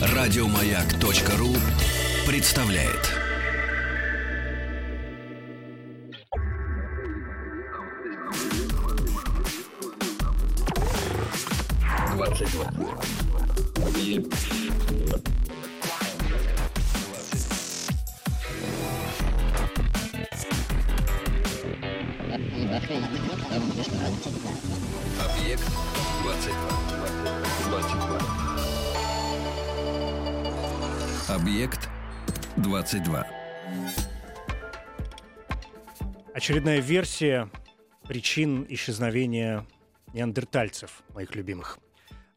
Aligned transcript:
Радиомаяк.ру 0.00 1.54
представляет. 2.26 3.14
Двадцать 12.14 12.52
два. 12.52 12.70
Объект 23.78 25.62
22. 26.24 26.68
22. 27.68 28.18
Объект 31.28 31.88
22. 32.56 33.26
Очередная 36.34 36.80
версия 36.80 37.48
причин 38.08 38.66
исчезновения 38.68 39.64
неандертальцев, 40.12 41.04
моих 41.14 41.36
любимых. 41.36 41.78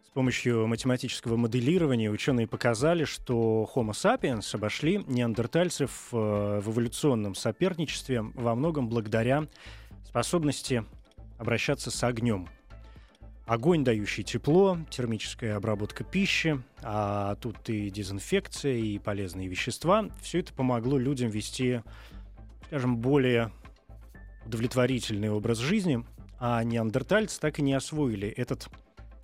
С 0.05 0.09
помощью 0.13 0.67
математического 0.67 1.37
моделирования 1.37 2.11
ученые 2.11 2.45
показали, 2.45 3.05
что 3.05 3.67
Homo 3.73 3.93
sapiens 3.93 4.53
обошли 4.53 5.03
неандертальцев 5.07 6.09
э, 6.11 6.61
в 6.63 6.69
эволюционном 6.69 7.33
соперничестве 7.33 8.21
во 8.21 8.53
многом 8.53 8.89
благодаря 8.89 9.47
способности 10.05 10.85
обращаться 11.41 11.89
с 11.89 12.03
огнем. 12.03 12.47
Огонь, 13.47 13.83
дающий 13.83 14.23
тепло, 14.23 14.77
термическая 14.91 15.57
обработка 15.57 16.03
пищи, 16.03 16.61
а 16.83 17.35
тут 17.35 17.67
и 17.67 17.89
дезинфекция, 17.89 18.75
и 18.75 18.99
полезные 18.99 19.47
вещества. 19.47 20.07
Все 20.21 20.39
это 20.39 20.53
помогло 20.53 20.99
людям 20.99 21.31
вести, 21.31 21.81
скажем, 22.67 22.97
более 22.97 23.51
удовлетворительный 24.45 25.31
образ 25.31 25.57
жизни, 25.57 26.05
а 26.39 26.63
неандертальцы 26.63 27.39
так 27.39 27.57
и 27.57 27.63
не 27.63 27.73
освоили 27.73 28.29
этот 28.29 28.69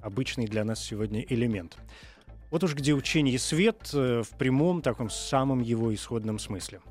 обычный 0.01 0.47
для 0.47 0.65
нас 0.65 0.83
сегодня 0.83 1.21
элемент. 1.21 1.77
Вот 2.49 2.63
уж 2.63 2.73
где 2.73 2.93
учение 2.93 3.37
свет 3.37 3.91
э, 3.93 4.23
в 4.23 4.29
прямом, 4.37 4.81
таком 4.81 5.11
самом 5.11 5.59
его 5.59 5.93
исходном 5.93 6.39
смысле. 6.39 6.81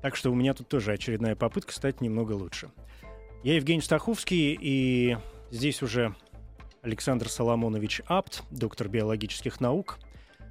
Так 0.00 0.16
что 0.16 0.32
у 0.32 0.34
меня 0.34 0.54
тут 0.54 0.66
тоже 0.66 0.92
очередная 0.92 1.36
попытка 1.36 1.72
стать 1.72 2.00
немного 2.00 2.32
лучше. 2.32 2.72
Я 3.42 3.56
Евгений 3.56 3.80
Стаховский, 3.80 4.56
и 4.60 5.18
здесь 5.50 5.82
уже 5.82 6.14
Александр 6.80 7.28
Соломонович 7.28 8.00
Апт, 8.06 8.44
доктор 8.52 8.88
биологических 8.88 9.60
наук, 9.60 9.98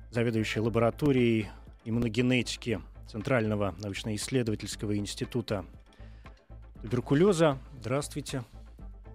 заведующий 0.10 0.60
лабораторией 0.60 1.48
иммуногенетики 1.86 2.82
Центрального 3.08 3.74
научно-исследовательского 3.80 4.98
института 4.98 5.66
туберкулеза. 6.82 7.60
Здравствуйте. 7.80 8.44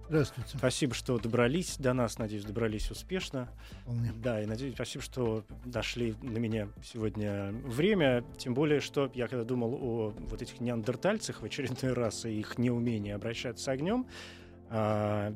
Здравствуйте. 0.09 0.57
Спасибо, 0.57 0.93
что 0.93 1.19
добрались 1.19 1.75
до 1.77 1.91
нас. 1.91 2.17
Надеюсь, 2.17 2.45
добрались 2.45 2.89
успешно. 2.91 3.49
Вполне. 3.81 4.13
Да, 4.13 4.41
и 4.41 4.45
надеюсь, 4.45 4.73
спасибо, 4.73 5.03
что 5.03 5.43
нашли 5.65 6.15
на 6.21 6.37
меня 6.37 6.69
сегодня 6.81 7.51
время. 7.65 8.23
Тем 8.37 8.53
более, 8.53 8.79
что 8.79 9.11
я 9.13 9.27
когда 9.27 9.43
думал 9.43 9.73
о 9.73 10.13
вот 10.17 10.41
этих 10.41 10.61
неандертальцах 10.61 11.41
в 11.41 11.45
очередной 11.45 11.91
раз 11.91 12.23
и 12.23 12.39
их 12.39 12.57
неумении 12.57 13.11
обращаться 13.11 13.65
с 13.65 13.67
огнем, 13.67 14.07
а, 14.69 15.33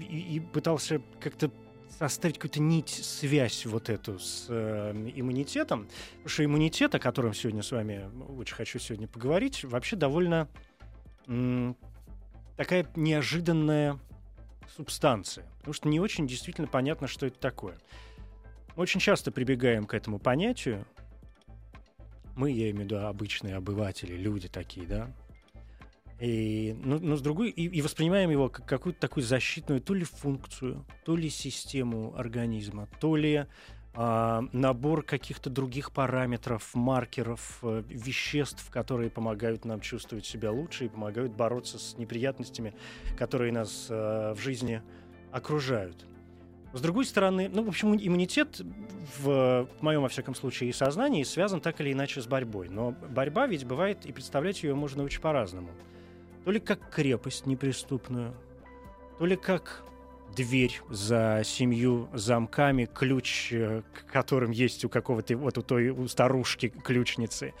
и, 0.00 0.36
и 0.36 0.40
пытался 0.40 1.00
как-то 1.20 1.52
составить 1.96 2.38
какую-то 2.38 2.60
нить, 2.60 2.88
связь 2.88 3.66
вот 3.66 3.88
эту 3.88 4.18
с 4.18 4.46
э, 4.48 5.12
иммунитетом. 5.14 5.86
Потому 6.14 6.28
что 6.28 6.44
иммунитет, 6.44 6.94
о 6.96 6.98
котором 6.98 7.34
сегодня 7.34 7.62
с 7.62 7.70
вами 7.70 8.10
очень 8.36 8.56
хочу 8.56 8.80
сегодня 8.80 9.06
поговорить, 9.06 9.62
вообще 9.62 9.94
довольно 9.94 10.48
такая 12.56 12.86
неожиданная 12.96 13.98
субстанция. 14.76 15.46
Потому 15.58 15.74
что 15.74 15.88
не 15.88 16.00
очень 16.00 16.26
действительно 16.26 16.66
понятно, 16.66 17.06
что 17.06 17.26
это 17.26 17.38
такое. 17.38 17.78
Мы 18.76 18.82
очень 18.82 19.00
часто 19.00 19.30
прибегаем 19.30 19.84
к 19.84 19.94
этому 19.94 20.18
понятию. 20.18 20.86
Мы, 22.34 22.50
я 22.50 22.70
имею 22.70 22.76
в 22.76 22.80
виду 22.84 22.98
обычные 22.98 23.56
обыватели, 23.56 24.16
люди 24.16 24.48
такие, 24.48 24.86
да. 24.86 25.14
И, 26.18 26.74
ну, 26.78 26.98
но 27.00 27.16
с 27.16 27.20
другой, 27.20 27.50
и, 27.50 27.66
и 27.66 27.82
воспринимаем 27.82 28.30
его 28.30 28.48
как 28.48 28.64
какую-то 28.64 29.00
такую 29.00 29.24
защитную 29.24 29.80
то 29.80 29.92
ли 29.92 30.04
функцию, 30.04 30.86
то 31.04 31.16
ли 31.16 31.28
систему 31.28 32.14
организма, 32.16 32.88
то 33.00 33.16
ли 33.16 33.46
а, 33.94 34.44
набор 34.52 35.02
каких-то 35.02 35.50
других 35.50 35.92
параметров, 35.92 36.70
маркеров, 36.72 37.58
э, 37.62 37.82
веществ, 37.88 38.70
которые 38.70 39.10
помогают 39.10 39.66
нам 39.66 39.80
чувствовать 39.80 40.24
себя 40.24 40.50
лучше 40.50 40.86
и 40.86 40.88
помогают 40.88 41.32
бороться 41.32 41.78
с 41.78 41.98
неприятностями, 41.98 42.74
которые 43.18 43.52
нас 43.52 43.88
э, 43.90 44.32
в 44.34 44.40
жизни 44.40 44.82
окружают. 45.30 46.06
С 46.72 46.80
другой 46.80 47.04
стороны, 47.04 47.50
ну, 47.52 47.64
в 47.64 47.68
общем, 47.68 47.94
иммунитет 47.94 48.62
в, 49.18 49.68
в 49.78 49.82
моем, 49.82 50.00
во 50.00 50.08
всяком 50.08 50.34
случае, 50.34 50.70
и 50.70 50.72
сознании 50.72 51.22
связан 51.22 51.60
так 51.60 51.78
или 51.82 51.92
иначе 51.92 52.22
с 52.22 52.26
борьбой. 52.26 52.70
Но 52.70 52.92
борьба 52.92 53.46
ведь 53.46 53.66
бывает, 53.66 54.06
и 54.06 54.12
представлять 54.12 54.62
ее 54.62 54.74
можно 54.74 55.02
очень 55.02 55.20
по-разному. 55.20 55.68
То 56.46 56.50
ли 56.50 56.60
как 56.60 56.88
крепость 56.88 57.44
неприступную, 57.44 58.34
то 59.18 59.26
ли 59.26 59.36
как 59.36 59.84
дверь 60.34 60.80
за 60.90 61.42
семью 61.44 62.08
замками, 62.12 62.88
ключ, 62.92 63.52
э, 63.52 63.82
которым 64.10 64.50
есть 64.50 64.84
у 64.84 64.88
какого-то 64.88 65.36
вот 65.36 65.58
у 65.58 65.62
той 65.62 65.90
у 65.90 66.08
старушки 66.08 66.68
ключницы. 66.68 67.54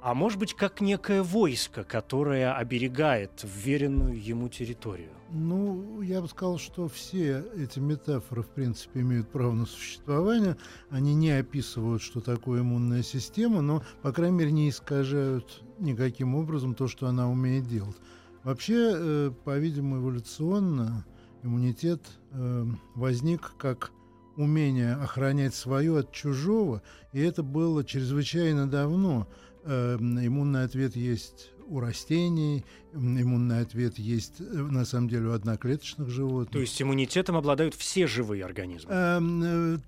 А 0.00 0.14
может 0.14 0.38
быть, 0.38 0.54
как 0.54 0.80
некое 0.80 1.22
войско, 1.22 1.82
которое 1.82 2.54
оберегает 2.54 3.32
вверенную 3.42 4.22
ему 4.22 4.48
территорию. 4.48 5.10
Ну, 5.30 6.00
я 6.02 6.22
бы 6.22 6.28
сказал, 6.28 6.58
что 6.58 6.88
все 6.88 7.44
эти 7.56 7.80
метафоры, 7.80 8.42
в 8.42 8.48
принципе, 8.48 9.00
имеют 9.00 9.28
право 9.28 9.52
на 9.52 9.66
существование. 9.66 10.56
Они 10.88 11.14
не 11.14 11.32
описывают, 11.32 12.00
что 12.00 12.20
такое 12.20 12.60
иммунная 12.60 13.02
система, 13.02 13.60
но, 13.60 13.82
по 14.02 14.12
крайней 14.12 14.36
мере, 14.36 14.52
не 14.52 14.70
искажают 14.70 15.62
никаким 15.80 16.36
образом 16.36 16.74
то, 16.74 16.86
что 16.86 17.08
она 17.08 17.28
умеет 17.28 17.66
делать. 17.66 17.96
Вообще, 18.44 18.92
э, 18.94 19.32
по-видимому, 19.44 19.98
эволюционно 19.98 21.04
иммунитет 21.42 22.02
э, 22.32 22.64
возник 22.94 23.52
как 23.58 23.92
умение 24.36 24.94
охранять 24.94 25.54
свое 25.54 25.98
от 25.98 26.12
чужого, 26.12 26.82
и 27.12 27.20
это 27.20 27.42
было 27.42 27.84
чрезвычайно 27.84 28.68
давно. 28.68 29.28
Э, 29.64 29.96
иммунный 29.98 30.64
ответ 30.64 30.96
есть 30.96 31.50
у 31.68 31.80
растений, 31.80 32.64
иммунный 32.94 33.60
ответ 33.60 33.98
есть, 33.98 34.40
э, 34.40 34.44
на 34.44 34.84
самом 34.84 35.08
деле, 35.08 35.28
у 35.28 35.32
одноклеточных 35.32 36.08
животных. 36.08 36.50
То 36.50 36.60
есть 36.60 36.80
иммунитетом 36.80 37.36
обладают 37.36 37.74
все 37.74 38.06
живые 38.06 38.44
организмы? 38.44 38.92
Эм, 38.92 39.42
э, 39.42 39.78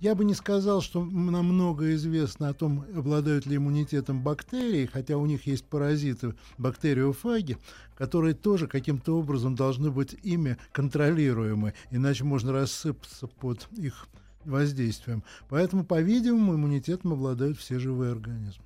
я 0.00 0.14
бы 0.14 0.24
не 0.24 0.34
сказал, 0.34 0.80
что 0.80 1.04
нам 1.04 1.46
много 1.46 1.94
известно 1.94 2.48
о 2.48 2.54
том, 2.54 2.84
обладают 2.96 3.46
ли 3.46 3.56
иммунитетом 3.56 4.22
бактерии, 4.22 4.86
хотя 4.86 5.16
у 5.16 5.26
них 5.26 5.46
есть 5.46 5.64
паразиты, 5.64 6.34
бактериофаги, 6.58 7.58
которые 7.96 8.34
тоже 8.34 8.66
каким-то 8.66 9.18
образом 9.18 9.54
должны 9.54 9.90
быть 9.90 10.16
ими 10.22 10.56
контролируемы, 10.72 11.74
иначе 11.90 12.24
можно 12.24 12.52
рассыпаться 12.52 13.26
под 13.26 13.68
их 13.76 14.08
воздействием. 14.44 15.22
Поэтому, 15.48 15.84
по-видимому, 15.84 16.54
иммунитетом 16.54 17.12
обладают 17.12 17.58
все 17.58 17.78
живые 17.78 18.12
организмы. 18.12 18.64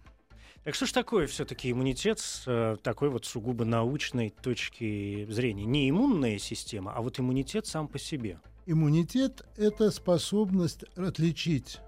Так 0.64 0.74
что 0.74 0.86
ж 0.86 0.92
такое 0.92 1.28
все-таки 1.28 1.70
иммунитет 1.70 2.18
с 2.18 2.42
э, 2.46 2.76
такой 2.82 3.08
вот 3.08 3.24
сугубо 3.24 3.64
научной 3.64 4.30
точки 4.30 5.24
зрения? 5.30 5.64
Не 5.64 5.88
иммунная 5.88 6.38
система, 6.38 6.92
а 6.92 7.02
вот 7.02 7.20
иммунитет 7.20 7.66
сам 7.66 7.86
по 7.86 8.00
себе. 8.00 8.40
Иммунитет– 8.66 9.46
это 9.56 9.92
способность 9.92 10.84
отличить 10.96 11.78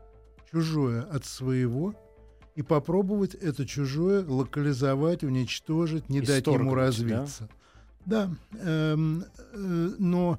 чужое 0.51 1.03
от 1.03 1.25
своего 1.27 1.95
и 2.55 2.63
попробовать 2.63 3.35
это 3.35 3.67
чужое 3.67 4.25
локализовать, 4.25 5.25
уничтожить, 5.25 6.09
не 6.09 6.21
дать 6.21 6.47
ему 6.47 6.75
развиться. 6.75 7.49
Да, 8.07 8.31
да 8.53 8.61
эм, 8.61 9.25
э, 9.53 9.91
но 9.99 10.39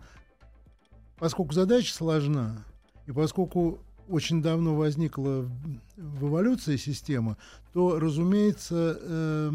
поскольку 1.18 1.54
задача 1.54 1.94
сложна, 1.94 2.66
и 3.06 3.12
поскольку 3.12 3.80
очень 4.08 4.42
давно 4.42 4.76
возникла 4.76 5.46
в 5.98 6.28
эволюции 6.28 6.78
система, 6.78 7.38
то, 7.74 8.00
разумеется, 8.00 8.98
э, 9.00 9.52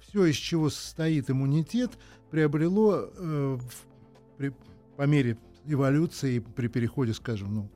все, 0.00 0.26
из 0.26 0.36
чего 0.36 0.68
состоит 0.68 1.30
иммунитет, 1.30 1.92
приобрело 2.30 3.10
э, 3.16 3.58
в, 3.58 4.36
при, 4.36 4.52
по 4.96 5.02
мере 5.02 5.38
эволюции 5.66 6.38
при 6.38 6.68
переходе, 6.68 7.14
скажем, 7.14 7.54
ну, 7.54 7.68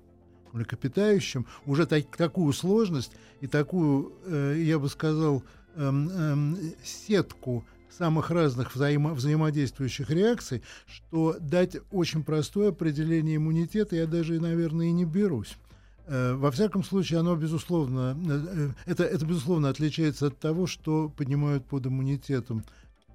к 0.50 0.54
млекопитающим, 0.54 1.46
уже 1.66 1.86
так, 1.86 2.16
такую 2.16 2.52
сложность 2.52 3.12
и 3.40 3.46
такую, 3.46 4.12
э, 4.26 4.62
я 4.64 4.78
бы 4.78 4.88
сказал, 4.88 5.42
э, 5.74 5.90
э, 5.92 6.54
сетку 6.84 7.64
самых 7.90 8.30
разных 8.30 8.74
взаимо 8.74 9.14
взаимодействующих 9.14 10.10
реакций, 10.10 10.62
что 10.86 11.36
дать 11.40 11.76
очень 11.90 12.22
простое 12.22 12.70
определение 12.70 13.36
иммунитета 13.36 13.96
я 13.96 14.06
даже, 14.06 14.40
наверное, 14.40 14.86
и 14.86 14.92
не 14.92 15.04
берусь. 15.04 15.56
Э, 16.06 16.34
во 16.34 16.50
всяком 16.50 16.82
случае, 16.84 17.20
оно, 17.20 17.36
безусловно, 17.36 18.16
э, 18.28 18.70
это, 18.86 19.04
это, 19.04 19.26
безусловно, 19.26 19.68
отличается 19.68 20.28
от 20.28 20.38
того, 20.38 20.66
что 20.66 21.10
поднимают 21.10 21.66
под 21.66 21.86
иммунитетом 21.86 22.64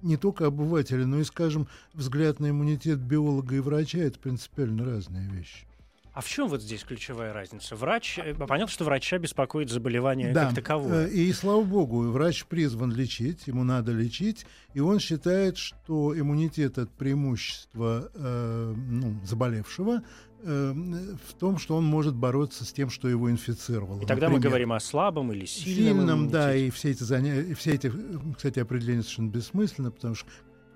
не 0.04 0.16
только 0.16 0.46
обыватели, 0.46 1.04
но 1.04 1.20
и, 1.20 1.24
скажем, 1.24 1.66
взгляд 1.92 2.38
на 2.40 2.50
иммунитет 2.50 2.98
биолога 3.00 3.56
и 3.56 3.60
врача— 3.60 3.98
это 4.00 4.18
принципиально 4.18 4.84
разные 4.84 5.28
вещи. 5.28 5.66
А 6.14 6.20
в 6.20 6.28
чем 6.28 6.46
вот 6.46 6.62
здесь 6.62 6.84
ключевая 6.84 7.32
разница? 7.32 7.74
Врач, 7.74 8.20
э, 8.20 8.34
понятно, 8.34 8.68
что 8.68 8.84
врача 8.84 9.18
беспокоит 9.18 9.68
заболевание 9.68 10.32
да, 10.32 10.46
как 10.46 10.54
таковое. 10.54 11.08
И, 11.08 11.32
слава 11.32 11.64
богу, 11.64 12.02
врач 12.02 12.44
призван 12.44 12.92
лечить, 12.92 13.48
ему 13.48 13.64
надо 13.64 13.90
лечить, 13.90 14.46
и 14.74 14.80
он 14.80 15.00
считает, 15.00 15.56
что 15.56 16.16
иммунитет— 16.16 16.78
это 16.78 16.86
преимущество 16.86 18.12
э, 18.14 18.74
ну, 18.76 19.18
заболевшего, 19.24 20.02
в 20.44 21.34
том, 21.38 21.58
что 21.58 21.76
он 21.76 21.84
может 21.84 22.14
бороться 22.14 22.64
с 22.64 22.72
тем, 22.72 22.90
что 22.90 23.08
его 23.08 23.30
инфицировало. 23.30 23.98
И 24.02 24.06
тогда 24.06 24.26
например. 24.26 24.32
мы 24.32 24.40
говорим 24.40 24.72
о 24.72 24.80
слабом 24.80 25.32
или 25.32 25.46
сильном. 25.46 25.98
Сильном, 25.98 26.30
да, 26.30 26.54
и 26.54 26.70
все 26.70 26.90
эти 26.90 27.02
занятия, 27.02 27.54
все 27.54 27.72
эти, 27.72 27.92
кстати, 28.36 28.58
определения 28.58 29.02
совершенно 29.02 29.30
бессмысленны, 29.30 29.90
потому 29.90 30.14
что 30.14 30.28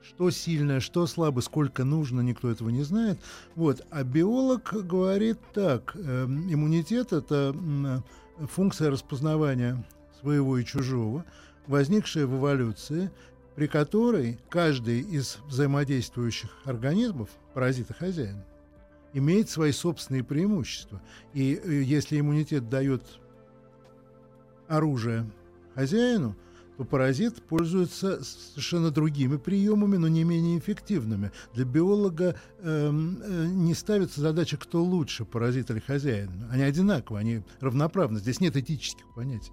что 0.03 0.31
сильное, 0.31 0.81
что 0.81 1.07
слабое, 1.07 1.43
сколько 1.43 1.85
нужно, 1.85 2.23
никто 2.23 2.51
этого 2.51 2.71
не 2.71 2.83
знает. 2.83 3.19
Вот. 3.55 3.85
А 3.91 4.05
биолог 4.05 4.73
говорит 4.73 5.39
так, 5.53 5.93
э, 5.95 6.25
иммунитет— 6.25 7.13
это 7.15 7.55
э, 7.55 8.47
функция 8.47 8.91
распознавания 8.91 9.85
своего 10.21 10.57
и 10.57 10.65
чужого, 10.65 11.25
возникшая 11.67 12.27
в 12.27 12.39
эволюции, 12.39 13.11
при 13.55 13.67
которой 13.67 14.39
каждый 14.49 15.01
из 15.01 15.39
взаимодействующих 15.47 16.51
организмов, 16.65 17.29
паразита 17.55 17.93
хозяина, 17.93 18.45
имеет 19.13 19.49
свои 19.49 19.73
собственные 19.73 20.25
преимущества. 20.25 21.01
И 21.35 21.61
э, 21.63 21.83
если 21.83 22.19
иммунитет 22.19 22.69
дает 22.69 23.03
оружие 24.69 25.31
хозяину, 25.75 26.37
то 26.77 26.85
паразит 26.85 27.43
пользуется 27.43 28.23
совершенно 28.23 28.93
другими 28.93 29.37
приемами, 29.37 29.97
но 29.97 30.07
не 30.07 30.23
менее 30.23 30.59
эффективными. 30.59 31.33
Для 31.53 31.65
биолога 31.65 32.37
э, 32.61 32.63
э, 32.63 33.47
не 33.47 33.75
ставится 33.75 34.21
задача, 34.21 34.57
кто 34.57 34.83
лучше, 34.83 35.25
паразит 35.25 35.71
или 35.71 35.81
хозяин. 35.81 36.31
Они 36.51 36.63
одинаковы, 36.63 37.19
они 37.19 37.43
равноправны. 37.61 38.21
Здесь 38.21 38.41
нет 38.41 38.57
этических 38.57 39.05
понятий. 39.15 39.51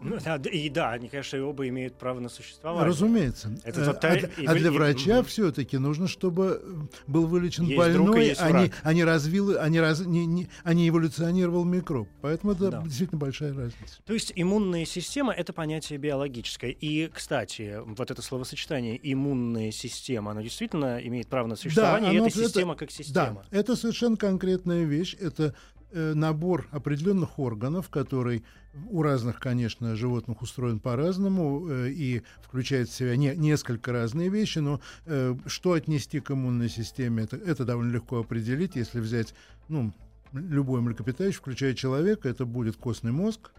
Ну, 0.00 0.18
да, 0.24 0.36
и 0.36 0.68
да, 0.68 0.92
они, 0.92 1.08
конечно, 1.08 1.36
и 1.36 1.40
оба 1.40 1.68
имеют 1.68 1.94
право 1.94 2.20
на 2.20 2.28
существование. 2.28 2.88
Разумеется. 2.88 3.50
Это 3.64 3.90
а, 3.90 3.98
а, 4.02 4.16
и, 4.16 4.46
а 4.46 4.54
для 4.54 4.72
врача 4.72 5.20
и, 5.20 5.22
все-таки 5.24 5.78
нужно, 5.78 6.08
чтобы 6.08 6.88
был 7.06 7.26
вылечен 7.26 7.64
есть 7.64 7.76
больной, 7.76 8.30
друг, 8.30 8.40
а, 8.40 8.50
не, 8.50 8.72
а 8.82 8.92
не 8.94 9.04
развил, 9.04 9.58
а 9.58 9.68
не, 9.68 9.80
раз, 9.80 10.00
не, 10.00 10.26
не, 10.26 10.48
а 10.64 10.74
не 10.74 10.88
эволюционировал 10.88 11.64
микроб. 11.64 12.08
Поэтому 12.20 12.52
это 12.52 12.70
да. 12.70 12.82
действительно 12.82 13.18
большая 13.18 13.54
разница. 13.54 14.02
То 14.04 14.14
есть 14.14 14.32
иммунная 14.34 14.84
система— 14.84 15.32
это 15.34 15.52
понятие 15.52 15.98
биологическое. 15.98 16.70
И, 16.70 17.08
кстати, 17.08 17.78
вот 17.84 18.10
это 18.10 18.22
словосочетание 18.22 18.98
«иммунная 19.12 19.70
система», 19.72 20.30
оно 20.30 20.40
действительно 20.40 20.98
имеет 21.02 21.28
право 21.28 21.46
на 21.46 21.56
существование, 21.56 22.12
да, 22.12 22.26
и 22.26 22.28
это 22.28 22.38
система 22.38 22.76
как 22.76 22.90
система. 22.90 23.44
Да, 23.50 23.58
это 23.58 23.76
совершенно 23.76 24.16
конкретная 24.16 24.84
вещь. 24.84 25.16
Это 25.20 25.42
Э, 25.42 25.52
набор 25.92 26.68
определенных 26.70 27.38
органов, 27.38 27.88
который 27.88 28.42
у 28.90 29.02
разных, 29.02 29.38
конечно, 29.38 29.96
животных 29.96 30.42
устроен 30.42 30.80
по-разному 30.80 31.68
э, 31.68 31.90
и 31.90 32.22
включает 32.42 32.88
в 32.88 32.94
себя 32.94 33.16
не, 33.16 33.34
несколько 33.36 33.92
разные 33.92 34.28
вещи, 34.28 34.58
но 34.58 34.80
э, 35.04 35.36
что 35.46 35.72
отнести 35.72 36.20
к 36.20 36.30
иммунной 36.30 36.68
системе, 36.68 37.24
это, 37.24 37.36
это 37.36 37.64
довольно 37.64 37.92
легко 37.92 38.20
определить, 38.20 38.76
если 38.76 39.00
взять 39.00 39.34
ну, 39.68 39.92
любой 40.32 40.80
млекопитающий, 40.80 41.38
включая 41.38 41.74
человека, 41.74 42.28
это 42.28 42.46
будет 42.46 42.76
костный 42.76 43.12
мозг, 43.12 43.50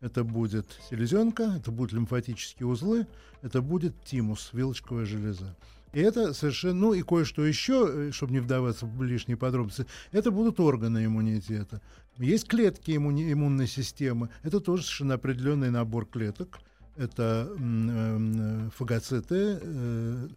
это 0.00 0.22
будет 0.22 0.66
селезенка, 0.88 1.54
это 1.56 1.70
будут 1.70 1.92
лимфатические 1.92 2.66
узлы, 2.66 3.06
это 3.42 3.62
будет 3.62 3.94
тимус, 4.04 4.50
вилочковая 4.52 5.06
железа. 5.06 5.56
И 5.92 6.00
это 6.00 6.34
совершенно, 6.34 6.74
ну 6.74 6.92
и 6.94 7.02
кое-что 7.02 7.44
еще, 7.44 7.88
э, 7.90 8.10
чтобы 8.12 8.32
не 8.32 8.40
вдаваться 8.40 8.86
в 8.86 9.02
лишние 9.02 9.36
подробности, 9.36 9.86
это 10.12 10.30
будут 10.30 10.60
органы 10.60 11.04
иммунитета. 11.04 11.80
Есть 12.18 12.48
клетки 12.48 12.92
иммуни- 12.92 13.32
иммунной 13.32 13.66
системы, 13.66 14.30
это 14.42 14.60
тоже 14.60 14.82
совершенно 14.82 15.14
определенный 15.14 15.70
набор 15.70 16.06
клеток. 16.06 16.58
Это 16.96 17.48
э, 17.56 18.70
фагоциты. 18.74 19.60
Э, 19.62 20.28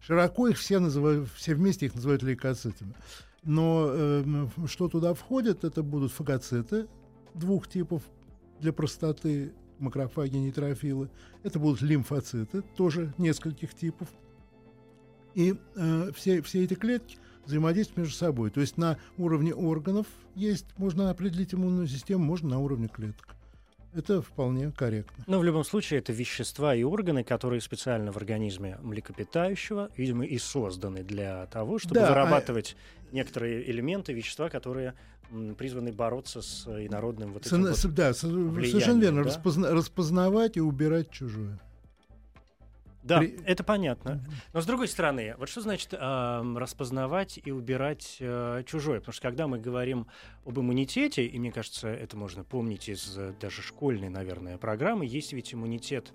широко 0.00 0.48
их 0.48 0.56
все 0.56 0.78
называют, 0.78 1.28
все 1.36 1.54
вместе 1.54 1.86
их 1.86 1.94
называют 1.94 2.22
лейкоцитами. 2.22 2.94
Но 3.42 3.90
э, 3.92 4.46
что 4.66 4.88
туда 4.88 5.12
входит, 5.12 5.62
это 5.62 5.82
будут 5.82 6.10
фагоциты 6.12 6.86
двух 7.34 7.68
типов 7.68 8.02
для 8.60 8.72
простоты 8.72 9.52
макрофаги, 9.78 10.36
нейтрофилы. 10.36 11.10
Это 11.42 11.58
будут 11.58 11.82
лимфоциты, 11.82 12.62
тоже 12.76 13.12
нескольких 13.18 13.74
типов. 13.74 14.08
И 15.34 15.54
э, 15.76 16.10
все, 16.14 16.42
все 16.42 16.64
эти 16.64 16.74
клетки 16.74 17.18
взаимодействуют 17.46 17.98
между 17.98 18.14
собой. 18.14 18.50
То 18.50 18.60
есть 18.60 18.76
на 18.76 18.98
уровне 19.18 19.54
органов 19.54 20.06
есть, 20.34 20.66
можно 20.76 21.10
определить 21.10 21.54
иммунную 21.54 21.88
систему, 21.88 22.24
можно 22.24 22.50
на 22.50 22.58
уровне 22.58 22.88
клеток. 22.88 23.36
Это 23.92 24.22
вполне 24.22 24.70
корректно. 24.70 25.24
Но 25.26 25.40
в 25.40 25.44
любом 25.44 25.64
случае 25.64 25.98
это 25.98 26.12
вещества 26.12 26.74
и 26.76 26.84
органы, 26.84 27.24
которые 27.24 27.60
специально 27.60 28.12
в 28.12 28.16
организме 28.16 28.78
млекопитающего, 28.82 29.90
видимо, 29.96 30.24
и 30.24 30.38
созданы 30.38 31.02
для 31.02 31.46
того, 31.46 31.80
чтобы 31.80 31.96
да, 31.96 32.06
а 32.06 32.10
вырабатывать 32.10 32.76
а... 33.10 33.14
некоторые 33.14 33.68
элементы, 33.68 34.12
вещества, 34.12 34.48
которые 34.48 34.94
призваны 35.58 35.92
бороться 35.92 36.42
с 36.42 36.66
инородным 36.66 37.32
вот 37.32 37.46
этим 37.46 37.64
с, 37.74 37.84
вот 37.84 37.94
Да, 37.94 38.12
совершенно 38.14 39.00
верно. 39.00 39.24
Да? 39.24 39.30
Распозна- 39.30 39.70
распознавать 39.72 40.56
и 40.56 40.60
убирать 40.60 41.10
чужое. 41.10 41.58
Да, 43.02 43.18
При... 43.18 43.38
это 43.44 43.64
понятно. 43.64 44.22
Но 44.52 44.60
с 44.60 44.66
другой 44.66 44.88
стороны, 44.88 45.34
вот 45.38 45.48
что 45.48 45.60
значит 45.62 45.94
э, 45.94 46.54
распознавать 46.56 47.40
и 47.42 47.50
убирать 47.50 48.18
э, 48.20 48.62
чужое? 48.66 49.00
Потому 49.00 49.12
что 49.14 49.22
когда 49.22 49.46
мы 49.46 49.58
говорим 49.58 50.06
об 50.44 50.58
иммунитете, 50.58 51.24
и 51.24 51.38
мне 51.38 51.50
кажется, 51.50 51.88
это 51.88 52.16
можно 52.16 52.44
помнить 52.44 52.88
из 52.88 53.16
э, 53.16 53.32
даже 53.40 53.62
школьной, 53.62 54.10
наверное, 54.10 54.58
программы, 54.58 55.06
есть 55.06 55.32
ведь 55.32 55.54
иммунитет 55.54 56.12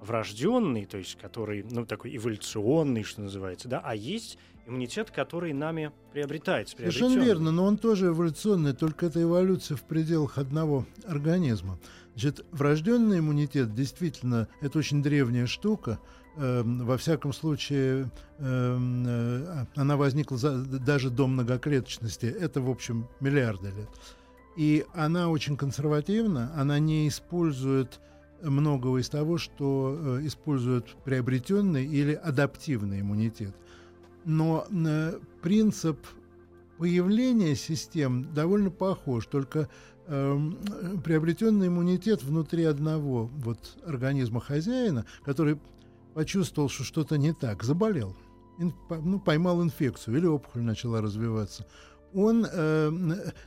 врожденный, 0.00 0.84
то 0.86 0.98
есть 0.98 1.16
который, 1.16 1.64
ну, 1.68 1.84
такой 1.84 2.16
эволюционный, 2.16 3.02
что 3.02 3.22
называется, 3.22 3.68
да, 3.68 3.80
а 3.84 3.96
есть 3.96 4.38
иммунитет, 4.68 5.10
который 5.10 5.52
нами 5.52 5.92
приобретается. 6.12 6.76
Совершенно 6.76 7.18
верно, 7.18 7.50
но 7.50 7.64
он 7.64 7.78
тоже 7.78 8.08
эволюционный, 8.08 8.74
только 8.74 9.06
это 9.06 9.22
эволюция 9.22 9.76
в 9.76 9.82
пределах 9.82 10.38
одного 10.38 10.86
организма. 11.06 11.80
Значит, 12.12 12.44
врожденный 12.52 13.20
иммунитет 13.20 13.74
действительно 13.74 14.48
это 14.60 14.78
очень 14.78 15.02
древняя 15.02 15.46
штука, 15.46 15.98
во 16.38 16.96
всяком 16.96 17.32
случае, 17.32 18.10
эм, 18.38 19.04
э, 19.06 19.66
она 19.74 19.96
возникла 19.96 20.36
за, 20.36 20.56
даже 20.64 21.10
до 21.10 21.26
многоклеточности. 21.26 22.26
Это, 22.26 22.60
в 22.60 22.70
общем, 22.70 23.08
миллиарды 23.20 23.68
лет. 23.68 23.88
И 24.56 24.86
она 24.94 25.30
очень 25.30 25.56
консервативна, 25.56 26.52
она 26.56 26.78
не 26.78 27.08
использует 27.08 28.00
многого 28.42 28.98
из 28.98 29.08
того, 29.08 29.36
что 29.38 29.96
э, 29.98 30.26
использует 30.26 30.86
приобретенный 31.04 31.84
или 31.84 32.12
адаптивный 32.12 33.00
иммунитет. 33.00 33.54
Но 34.24 34.66
э, 34.70 35.18
принцип 35.42 35.98
появления 36.78 37.56
систем 37.56 38.32
довольно 38.32 38.70
похож, 38.70 39.26
только 39.26 39.68
э, 40.06 40.38
приобретенный 41.04 41.66
иммунитет 41.66 42.22
внутри 42.22 42.64
одного 42.64 43.26
вот 43.26 43.58
организма 43.84 44.40
хозяина, 44.40 45.04
который 45.24 45.58
почувствовал, 46.18 46.68
что 46.68 46.82
что-то 46.82 47.16
не 47.16 47.32
так, 47.32 47.62
заболел, 47.62 48.16
ну, 48.58 49.20
поймал 49.20 49.62
инфекцию 49.62 50.16
или 50.16 50.26
опухоль 50.26 50.62
начала 50.62 51.00
развиваться, 51.00 51.64
он, 52.12 52.44
э, 52.44 52.90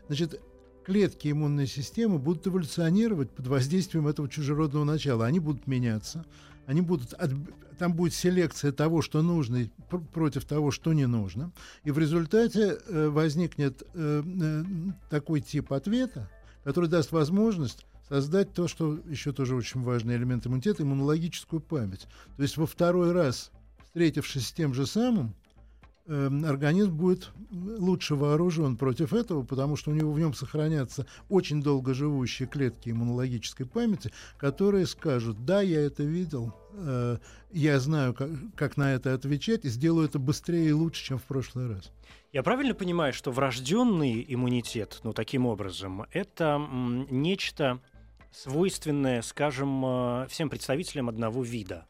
значит, 0.08 0.40
клетки 0.86 1.30
иммунной 1.30 1.68
системы 1.68 2.18
будут 2.18 2.48
эволюционировать 2.48 3.30
под 3.30 3.48
воздействием 3.48 4.08
этого 4.08 4.30
чужеродного 4.30 4.86
начала. 4.86 5.26
Они 5.26 5.42
будут 5.42 5.68
меняться, 5.68 6.24
они 6.66 6.80
будут 6.80 7.12
от, 7.12 7.32
там 7.78 7.94
будет 7.94 8.14
селекция 8.14 8.72
того, 8.72 9.02
что 9.02 9.22
нужно, 9.22 9.70
пр 9.90 10.00
против 10.00 10.46
того, 10.46 10.72
что 10.72 10.94
не 10.94 11.08
нужно. 11.08 11.52
И 11.84 11.92
в 11.92 12.00
результате 12.00 12.78
э, 12.88 13.10
возникнет 13.10 13.84
э, 13.94 14.24
э, 14.26 14.64
такой 15.10 15.42
тип 15.42 15.74
ответа, 15.74 16.30
который 16.64 16.88
даст 16.88 17.12
возможность 17.12 17.86
создать 18.12 18.54
то, 18.54 18.68
что 18.68 19.00
еще 19.08 19.32
тоже 19.32 19.56
очень 19.56 19.82
важный 19.82 20.18
элемент 20.18 20.46
иммунитета, 20.46 20.84
иммунологическую 20.84 21.62
память. 21.62 22.08
То 22.36 22.44
есть 22.44 22.58
во 22.58 22.66
второй 22.66 23.14
раз, 23.14 23.52
встретившись 23.86 24.48
с 24.48 24.52
тем 24.52 24.74
же 24.74 24.86
самым, 24.86 25.34
Эм, 26.08 26.44
организм 26.46 26.98
будет 26.98 27.32
лучше 27.52 28.16
вооружен 28.16 28.76
против 28.76 29.14
этого, 29.14 29.44
потому 29.44 29.76
что 29.76 29.92
у 29.92 29.94
него 29.94 30.12
в 30.12 30.20
нем 30.20 30.34
сохранятся 30.34 31.06
очень 31.30 31.62
долго 31.62 31.94
живущие 31.94 32.48
клетки 32.48 32.90
иммунологической 32.90 33.68
памяти, 33.68 34.12
которые 34.38 34.88
скажут, 34.88 35.46
да, 35.46 35.62
я 35.62 35.80
это 35.80 36.04
видел, 36.04 36.54
э, 36.74 37.18
я 37.52 37.80
знаю, 37.80 38.16
как, 38.16 38.30
как 38.56 38.78
на 38.78 38.94
это 38.94 39.14
отвечать, 39.14 39.64
и 39.64 39.70
сделаю 39.70 40.08
это 40.08 40.18
быстрее 40.18 40.70
и 40.70 40.74
лучше, 40.74 41.02
чем 41.02 41.18
в 41.20 41.24
прошлый 41.24 41.70
раз. 41.70 41.92
Я 42.34 42.44
правильно 42.44 42.74
понимаю, 42.74 43.14
что 43.14 43.32
врожденный 43.32 44.26
иммунитет, 44.28 45.00
ну, 45.04 45.14
таким 45.14 45.46
образом, 45.46 46.08
это 46.12 46.60
нечто 47.10 47.80
свойственное, 48.32 49.22
скажем, 49.22 49.84
э, 49.86 50.28
всем 50.30 50.50
представителям 50.50 51.10
одного 51.10 51.44
вида? 51.44 51.86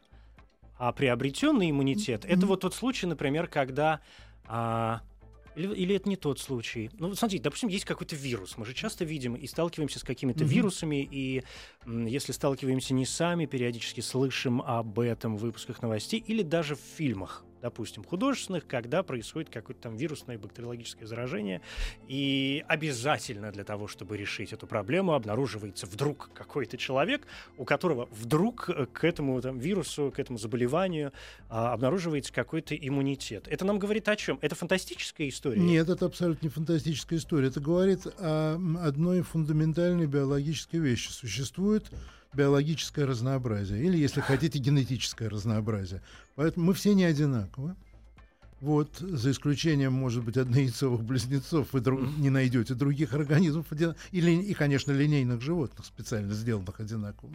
А 0.78 0.92
приобретенный 0.92 1.70
иммунитет 1.70 2.24
это 2.24 2.46
вот 2.46 2.60
тот 2.60 2.74
случай, 2.74 3.06
например, 3.06 3.46
когда 3.46 4.00
а, 4.46 5.00
или, 5.54 5.72
или 5.74 5.94
это 5.96 6.08
не 6.08 6.16
тот 6.16 6.40
случай? 6.40 6.90
Ну, 6.98 7.14
смотрите, 7.14 7.42
допустим, 7.42 7.68
есть 7.68 7.84
какой-то 7.84 8.16
вирус. 8.16 8.56
Мы 8.56 8.64
же 8.64 8.74
часто 8.74 9.04
видим 9.04 9.34
и 9.34 9.46
сталкиваемся 9.46 9.98
с 9.98 10.02
какими-то 10.02 10.44
mm-hmm. 10.44 10.48
вирусами, 10.48 11.08
и 11.10 11.42
м, 11.84 12.06
если 12.06 12.32
сталкиваемся 12.32 12.94
не 12.94 13.06
сами, 13.06 13.46
периодически 13.46 14.00
слышим 14.00 14.62
об 14.62 14.98
этом 14.98 15.36
в 15.36 15.40
выпусках 15.40 15.82
новостей 15.82 16.22
или 16.26 16.42
даже 16.42 16.74
в 16.74 16.80
фильмах 16.96 17.44
допустим, 17.62 18.04
художественных, 18.04 18.66
когда 18.66 19.02
происходит 19.02 19.48
какое-то 19.48 19.82
там 19.82 19.96
вирусное 19.96 20.36
бактериологическое 20.36 21.06
заражение, 21.06 21.62
и 22.08 22.64
обязательно 22.68 23.52
для 23.52 23.64
того, 23.64 23.86
чтобы 23.86 24.16
решить 24.16 24.52
эту 24.52 24.66
проблему, 24.66 25.14
обнаруживается 25.14 25.86
вдруг 25.86 26.30
какой-то 26.34 26.76
человек, 26.76 27.26
у 27.56 27.64
которого 27.64 28.08
вдруг 28.10 28.68
э, 28.68 28.86
к 28.86 29.04
этому 29.04 29.40
там, 29.40 29.58
вирусу, 29.58 30.12
к 30.14 30.18
этому 30.18 30.38
заболеванию 30.38 31.12
а, 31.48 31.72
обнаруживается 31.72 32.32
какой-то 32.32 32.74
иммунитет. 32.74 33.46
Это 33.48 33.64
нам 33.64 33.78
говорит 33.78 34.08
о 34.08 34.16
чем? 34.16 34.38
Это 34.42 34.54
фантастическая 34.54 35.28
история? 35.28 35.60
Нет, 35.60 35.88
это 35.88 36.06
абсолютно 36.06 36.46
не 36.46 36.50
фантастическая 36.50 37.18
история. 37.18 37.48
Это 37.48 37.60
говорит 37.60 38.06
о 38.18 38.58
одной 38.82 39.22
фундаментальной 39.22 40.06
биологической 40.06 40.78
вещи. 40.78 41.10
Существует 41.10 41.90
биологическое 42.34 43.06
разнообразие, 43.06 43.84
или, 43.84 43.96
если 43.96 44.20
хотите, 44.22 44.58
генетическое 44.58 45.28
разнообразие. 45.28 46.02
Поэтому 46.34 46.66
мы 46.66 46.74
все 46.74 46.94
не 46.94 47.04
одинаковы. 47.04 47.74
Вот, 48.60 48.98
за 48.98 49.32
исключением, 49.32 49.92
может 49.92 50.22
быть, 50.22 50.36
однояйцовых 50.36 51.02
близнецов, 51.02 51.72
вы 51.72 51.80
друг, 51.80 52.00
не 52.18 52.30
найдете 52.30 52.74
других 52.74 53.12
организмов, 53.12 53.66
или, 54.12 54.30
и, 54.30 54.54
конечно, 54.54 54.92
линейных 54.92 55.42
животных, 55.42 55.84
специально 55.84 56.32
сделанных 56.32 56.78
одинаково. 56.78 57.32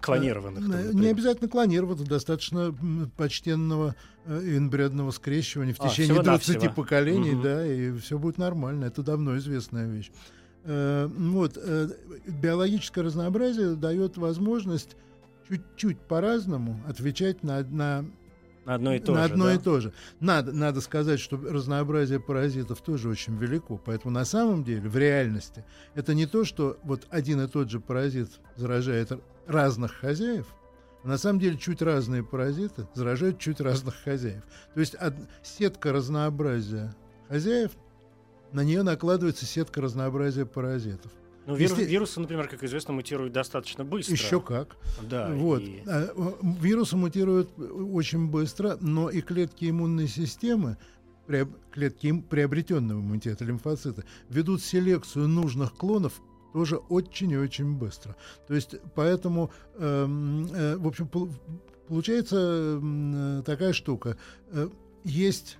Клонированных. 0.00 0.64
А, 0.74 0.92
не 0.92 1.08
обязательно 1.08 1.48
клонированных, 1.48 2.06
достаточно 2.06 2.74
почтенного 3.16 3.96
э, 4.26 4.56
инбрядного 4.58 5.10
скрещивания 5.10 5.72
в 5.72 5.80
а, 5.80 5.88
течение 5.88 6.22
20 6.22 6.74
поколений, 6.74 7.32
угу. 7.32 7.42
да, 7.42 7.66
и 7.66 7.96
все 7.98 8.18
будет 8.18 8.36
нормально. 8.36 8.84
Это 8.84 9.02
давно 9.02 9.38
известная 9.38 9.88
вещь. 9.88 10.10
Э, 10.68 11.06
вот, 11.06 11.56
э, 11.56 11.88
биологическое 12.26 13.04
разнообразие 13.04 13.76
дает 13.76 14.16
возможность 14.16 14.96
чуть-чуть 15.48 16.00
по-разному 16.00 16.80
отвечать 16.88 17.44
на, 17.44 17.62
на 17.62 18.04
на 18.64 18.74
одно 18.74 18.94
и 18.94 18.98
то 18.98 19.12
на 19.12 19.28
же. 19.28 19.32
Одно 19.32 19.44
да? 19.44 19.54
и 19.54 19.58
то 19.58 19.80
же. 19.80 19.92
Надо, 20.18 20.50
надо 20.52 20.80
сказать, 20.80 21.20
что 21.20 21.36
разнообразие 21.36 22.18
паразитов 22.18 22.82
тоже 22.82 23.08
очень 23.08 23.36
велико. 23.36 23.78
Поэтому 23.78 24.12
на 24.12 24.24
самом 24.24 24.64
деле, 24.64 24.88
в 24.88 24.96
реальности, 24.96 25.64
это 25.94 26.14
не 26.14 26.26
то, 26.26 26.44
что 26.44 26.76
вот 26.82 27.06
один 27.10 27.40
и 27.40 27.46
тот 27.46 27.70
же 27.70 27.78
паразит 27.78 28.28
заражает 28.56 29.12
разных 29.46 29.92
хозяев, 29.92 30.48
а 31.04 31.08
на 31.08 31.16
самом 31.16 31.38
деле 31.38 31.58
чуть 31.58 31.80
разные 31.80 32.24
паразиты 32.24 32.88
заражают 32.92 33.38
чуть 33.38 33.60
разных 33.60 33.94
хозяев. 34.02 34.42
То 34.74 34.80
есть 34.80 34.96
сетка 35.44 35.92
разнообразия 35.92 36.92
хозяев 37.28 37.70
на 38.52 38.64
нее 38.64 38.82
накладывается 38.82 39.44
сетка 39.46 39.80
разнообразия 39.80 40.46
паразитов. 40.46 41.10
Ну, 41.46 41.54
вирус, 41.54 41.78
Если... 41.78 41.84
Вирусы, 41.90 42.20
например, 42.20 42.48
как 42.48 42.64
известно, 42.64 42.92
мутируют 42.92 43.32
достаточно 43.32 43.84
быстро. 43.84 44.14
Еще 44.14 44.40
как. 44.40 44.76
Да. 45.02 45.30
Вот. 45.30 45.62
И... 45.62 45.82
А, 45.86 46.12
вирусы 46.42 46.96
мутируют 46.96 47.50
очень 47.58 48.28
быстро, 48.28 48.76
но 48.80 49.10
и 49.10 49.20
клетки 49.20 49.70
иммунной 49.70 50.08
системы, 50.08 50.76
клетки 51.70 52.20
приобретенного 52.20 52.98
иммунитета, 52.98 53.44
лимфоциты, 53.44 54.04
ведут 54.28 54.62
селекцию 54.62 55.28
нужных 55.28 55.74
клонов 55.74 56.20
тоже 56.52 56.76
очень 56.76 57.30
и 57.32 57.36
очень 57.36 57.76
быстро. 57.76 58.16
То 58.48 58.54
есть, 58.54 58.76
поэтому, 58.94 59.52
э, 59.74 60.06
э, 60.54 60.76
в 60.78 60.86
общем, 60.88 61.08
получается 61.86 62.80
э, 62.82 63.42
такая 63.44 63.72
штука. 63.72 64.16
Э, 64.50 64.68
есть 65.04 65.58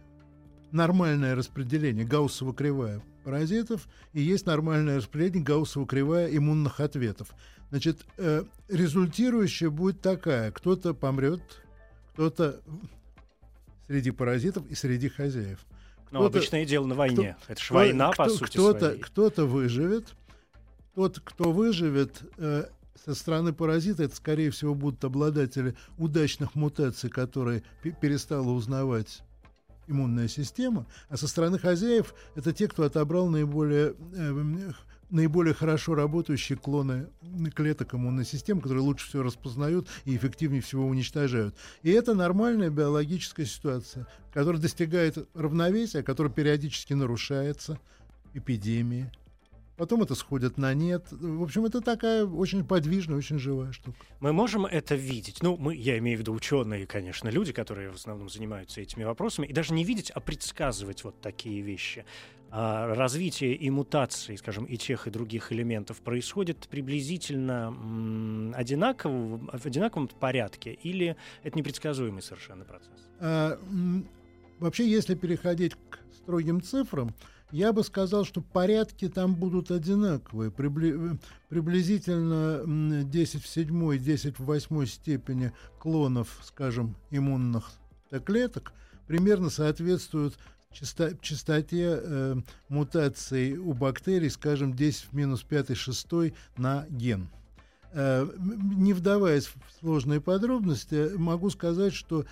нормальное 0.76 1.34
распределение, 1.34 2.04
гауссова 2.04 2.54
кривая 2.54 3.02
паразитов, 3.24 3.88
и 4.12 4.20
есть 4.20 4.46
нормальное 4.46 4.98
распределение 4.98 5.42
гауссова 5.42 5.86
кривая 5.86 6.28
иммунных 6.28 6.78
ответов. 6.78 7.34
Значит, 7.70 8.06
э, 8.18 8.44
результирующая 8.68 9.70
будет 9.70 10.00
такая. 10.00 10.52
Кто-то 10.52 10.94
помрет, 10.94 11.40
кто-то 12.12 12.60
среди 13.88 14.12
паразитов 14.12 14.64
и 14.68 14.74
среди 14.74 15.08
хозяев. 15.08 15.58
Ну, 16.12 16.24
обычное 16.24 16.64
дело 16.64 16.86
на 16.86 16.94
войне. 16.94 17.36
Кто, 17.42 17.52
Это 17.52 17.62
же 17.62 17.74
война, 17.74 18.12
кто, 18.12 18.24
по 18.24 18.30
сути 18.30 18.50
кто-то, 18.50 18.78
своей. 18.78 19.00
Кто-то 19.00 19.46
выживет. 19.46 20.14
Тот, 20.94 21.20
кто 21.22 21.52
выживет, 21.52 22.22
э, 22.38 22.66
со 23.04 23.14
стороны 23.14 23.52
паразита, 23.52 24.04
это, 24.04 24.14
скорее 24.14 24.50
всего, 24.50 24.74
будут 24.74 25.04
обладатели 25.04 25.74
удачных 25.98 26.54
мутаций, 26.54 27.10
которые 27.10 27.64
перестала 28.00 28.50
узнавать 28.50 29.22
иммунная 29.86 30.28
система, 30.28 30.86
а 31.08 31.16
со 31.16 31.28
стороны 31.28 31.58
хозяев 31.58 32.14
это 32.34 32.52
те, 32.52 32.68
кто 32.68 32.84
отобрал 32.84 33.28
наиболее, 33.28 33.94
э, 34.14 34.72
наиболее 35.10 35.54
хорошо 35.54 35.94
работающие 35.94 36.58
клоны 36.58 37.08
клеток 37.54 37.94
иммунной 37.94 38.24
системы, 38.24 38.60
которые 38.60 38.82
лучше 38.82 39.08
всего 39.08 39.22
распознают 39.22 39.88
и 40.04 40.16
эффективнее 40.16 40.62
всего 40.62 40.86
уничтожают. 40.86 41.54
И 41.82 41.90
это 41.90 42.14
нормальная 42.14 42.70
биологическая 42.70 43.46
ситуация, 43.46 44.06
которая 44.32 44.60
достигает 44.60 45.28
равновесия, 45.34 46.02
которая 46.02 46.32
периодически 46.32 46.92
нарушается, 46.94 47.78
эпидемии, 48.34 49.10
потом 49.76 50.02
это 50.02 50.14
сходит 50.14 50.58
на 50.58 50.74
нет. 50.74 51.06
В 51.10 51.42
общем, 51.42 51.64
это 51.64 51.80
такая 51.80 52.24
очень 52.24 52.64
подвижная, 52.64 53.16
очень 53.16 53.38
живая 53.38 53.72
штука. 53.72 53.98
Мы 54.20 54.32
можем 54.32 54.66
это 54.66 54.94
видеть. 54.94 55.42
Ну, 55.42 55.56
мы, 55.56 55.74
я 55.74 55.98
имею 55.98 56.18
в 56.18 56.20
виду 56.20 56.32
ученые, 56.32 56.86
конечно, 56.86 57.28
люди, 57.28 57.52
которые 57.52 57.90
в 57.90 57.94
основном 57.94 58.28
занимаются 58.28 58.80
этими 58.80 59.04
вопросами, 59.04 59.46
и 59.46 59.52
даже 59.52 59.74
не 59.74 59.84
видеть, 59.84 60.10
а 60.10 60.20
предсказывать 60.20 61.04
вот 61.04 61.20
такие 61.20 61.60
вещи. 61.60 62.04
А 62.50 62.94
развитие 62.94 63.54
и 63.54 63.68
мутации, 63.70 64.36
скажем, 64.36 64.64
и 64.64 64.76
тех, 64.76 65.06
и 65.06 65.10
других 65.10 65.52
элементов 65.52 66.00
происходит 66.00 66.68
приблизительно 66.68 67.74
м, 67.76 68.54
одинаково, 68.56 69.38
в 69.58 69.66
одинаковом 69.66 70.08
порядке, 70.08 70.72
или 70.72 71.16
это 71.42 71.58
непредсказуемый 71.58 72.22
совершенно 72.22 72.64
процесс? 72.64 73.08
А, 73.18 73.58
вообще, 74.60 74.88
если 74.88 75.16
переходить 75.16 75.74
к 75.90 75.98
строгим 76.14 76.62
цифрам, 76.62 77.12
я 77.50 77.72
бы 77.72 77.84
сказал, 77.84 78.24
что 78.24 78.40
порядки 78.40 79.08
там 79.08 79.34
будут 79.34 79.70
одинаковые. 79.70 80.50
Прибли... 80.50 81.12
Э, 81.12 81.16
приблизительно 81.48 83.04
10 83.04 83.42
в 83.42 83.46
7, 83.46 83.98
10 83.98 84.38
в 84.38 84.44
8 84.44 84.86
степени 84.86 85.52
клонов, 85.78 86.40
скажем, 86.42 86.96
иммунных 87.10 87.70
клеток 88.24 88.72
примерно 89.06 89.50
соответствуют 89.50 90.38
часто... 90.72 91.16
частоте 91.20 92.00
э, 92.00 92.36
мутаций 92.68 93.56
у 93.56 93.72
бактерий, 93.72 94.30
скажем, 94.30 94.74
10 94.74 95.06
в 95.10 95.12
минус 95.14 95.44
5-6 95.48 96.34
на 96.56 96.86
ген. 96.90 97.28
Э, 97.92 98.28
не 98.36 98.92
вдаваясь 98.92 99.46
в 99.46 99.56
сложные 99.80 100.20
подробности, 100.20 101.16
могу 101.16 101.50
сказать, 101.50 101.94
что 101.94 102.26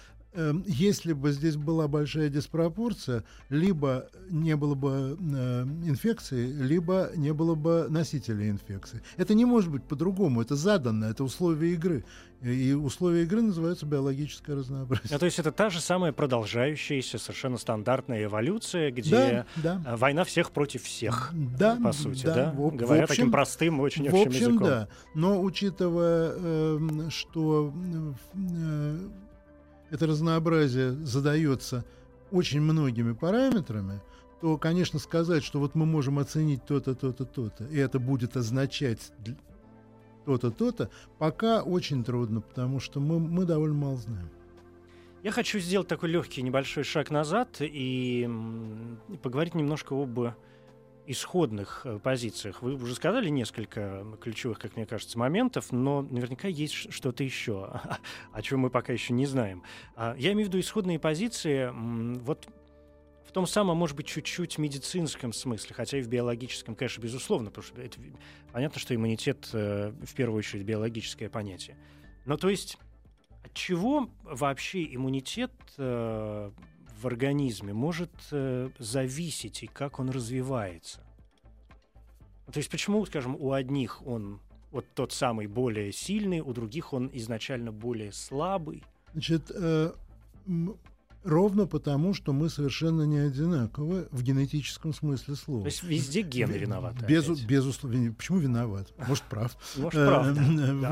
если 0.67 1.13
бы 1.13 1.33
здесь 1.33 1.57
была 1.57 1.87
большая 1.87 2.29
диспропорция, 2.29 3.25
либо 3.49 4.09
не 4.31 4.57
было 4.57 4.75
бы 4.75 5.17
э, 5.19 5.63
инфекции, 5.87 6.47
либо 6.51 7.11
не 7.15 7.33
было 7.33 7.55
бы 7.55 7.87
носителя 7.89 8.51
инфекции. 8.51 9.03
Это 9.17 9.35
не 9.35 9.45
может 9.45 9.71
быть 9.71 9.85
по-другому, 9.85 10.43
это 10.43 10.57
заданно, 10.57 11.05
это 11.05 11.25
условия 11.25 11.73
игры. 11.73 12.05
И 12.43 12.73
условия 12.73 13.23
игры 13.23 13.41
называются 13.41 13.87
биологическое 13.87 14.57
разнообразие. 14.57 15.17
А, 15.17 15.19
то 15.19 15.25
есть 15.25 15.39
это 15.39 15.51
та 15.51 15.71
же 15.71 15.81
самая 15.81 16.13
продолжающаяся, 16.13 17.17
совершенно 17.17 17.57
стандартная 17.57 18.25
эволюция, 18.25 18.91
где 18.91 19.47
да, 19.57 19.79
да. 19.83 19.97
война 19.97 20.25
всех 20.25 20.51
против 20.51 20.83
всех, 20.83 21.31
да, 21.33 21.79
по 21.83 21.93
сути, 21.93 22.27
да? 22.27 22.35
да? 22.35 22.51
В, 22.51 22.75
Говоря 22.77 23.03
в 23.03 23.05
общем, 23.05 23.17
таким 23.17 23.31
простым, 23.31 23.81
очень 23.81 24.05
в 24.11 24.15
общим 24.15 24.29
общем, 24.29 24.41
языком. 24.41 24.67
да. 24.67 24.89
Но 25.15 25.41
учитывая, 25.41 26.33
э, 26.37 27.09
что 27.09 27.73
э, 28.35 28.99
это 29.91 30.07
разнообразие 30.07 30.93
задается 30.93 31.85
очень 32.31 32.61
многими 32.61 33.13
параметрами, 33.13 34.01
то, 34.41 34.59
конечно, 34.59 34.99
сказать, 34.99 35.45
что 35.45 35.61
вот 35.61 35.75
мы 35.75 35.87
можем 35.87 36.19
оценить 36.19 36.65
то-то, 36.67 36.95
то-то, 36.95 37.25
то-то, 37.25 37.65
и 37.65 37.79
это 37.79 37.99
будет 37.99 38.37
означать 38.37 39.13
то-то, 40.25 40.51
то-то, 40.51 40.91
пока 41.19 41.63
очень 41.63 42.05
трудно, 42.05 42.41
потому 42.41 42.81
что 42.81 43.01
мы, 43.01 43.19
мы 43.19 43.45
довольно 43.45 43.75
мало 43.75 43.97
знаем. 43.97 44.31
Я 45.23 45.31
хочу 45.31 45.59
сделать 45.59 45.89
такой 45.89 46.11
легкий 46.11 46.43
небольшой 46.43 46.85
шаг 46.85 47.11
назад 47.11 47.57
и 47.61 48.29
поговорить 49.23 49.55
немножко 49.55 49.95
об 49.95 50.19
исходных 51.07 51.83
э, 51.85 51.99
позициях. 51.99 52.63
Вы 52.63 52.75
уже 52.75 52.95
сказали 52.95 53.29
несколько 53.29 54.05
ключевых, 54.21 54.59
как 54.59 54.77
мне 54.77 54.87
кажется, 54.87 55.19
моментов, 55.19 55.73
но 55.73 56.03
наверняка 56.03 56.49
есть 56.49 56.93
что-то 56.93 57.25
еще, 57.25 57.81
о 58.33 58.43
чем 58.43 58.61
мы 58.61 58.71
пока 58.71 58.93
еще 58.93 59.13
не 59.13 59.27
знаем. 59.27 59.63
А, 59.97 60.15
я 60.19 60.33
имею 60.33 60.47
в 60.47 60.49
виду 60.49 60.61
исходные 60.61 60.99
позиции 60.99 61.71
вот 62.21 62.49
в 63.27 63.33
том 63.33 63.47
самом, 63.47 63.77
может 63.77 63.97
быть, 63.97 64.07
чуть-чуть 64.07 64.59
медицинском 64.59 65.33
смысле, 65.33 65.75
хотя 65.75 65.99
и 65.99 66.03
в 66.03 66.09
биологическом, 66.09 66.77
конечно, 66.77 67.03
безусловно, 67.03 67.51
потому 67.51 67.67
что 67.67 67.81
это, 67.81 67.99
понятно, 68.53 68.79
что 68.79 68.95
иммунитет 68.95 69.51
э, 69.53 69.93
в 70.03 70.15
первую 70.15 70.39
очередь 70.39 70.65
биологическое 70.65 71.29
понятие. 71.29 71.77
Но 72.27 72.37
то 72.37 72.49
есть 72.49 72.79
от 73.45 73.53
чего 73.53 74.09
вообще 74.23 74.85
иммунитет 74.95 75.53
э, 75.77 76.51
в 77.01 77.07
организме 77.07 77.73
может 77.73 78.11
э, 78.31 78.71
зависеть 78.79 79.63
и 79.63 79.67
как 79.67 79.99
он 79.99 80.11
развивается? 80.11 81.01
То 82.53 82.59
есть 82.59 82.71
почему, 82.71 83.05
скажем, 83.07 83.37
у 83.37 83.53
одних 83.53 84.07
он 84.07 84.41
вот 84.71 84.87
тот 84.95 85.13
самый 85.13 85.47
более 85.47 85.93
сильный, 85.93 86.41
у 86.41 86.53
других 86.53 86.93
он 86.93 87.11
изначально 87.13 87.73
более 87.73 88.13
слабый? 88.13 88.83
Значит, 89.13 89.51
э, 89.55 89.93
Ровно 91.25 91.67
потому, 91.67 92.13
что 92.13 92.35
мы 92.35 92.51
совершенно 92.51 93.03
не 93.05 93.17
одинаковы 93.17 94.09
в 94.11 94.23
генетическом 94.23 94.93
смысле 94.93 95.37
слова. 95.37 95.63
То 95.63 95.69
есть 95.69 95.83
везде 95.83 96.21
гены 96.21 96.53
виноваты. 96.53 97.07
Без, 97.07 97.27
безусловно. 97.45 98.13
Почему 98.13 98.39
виноват? 98.39 98.93
Может, 99.09 99.25
прав. 99.25 99.57
Может, 99.79 99.93
прав. 99.93 100.37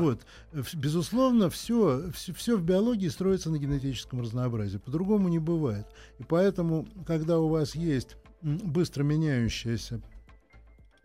Вот. 0.01 0.25
Безусловно, 0.73 1.51
все, 1.51 2.09
все 2.13 2.57
в 2.57 2.63
биологии 2.63 3.09
строится 3.09 3.51
на 3.51 3.59
генетическом 3.59 4.21
разнообразии. 4.21 4.79
По-другому 4.79 5.29
не 5.29 5.37
бывает. 5.37 5.85
И 6.17 6.23
поэтому, 6.23 6.87
когда 7.05 7.37
у 7.37 7.47
вас 7.47 7.75
есть 7.75 8.17
быстро 8.41 9.03
меняющаяся 9.03 10.01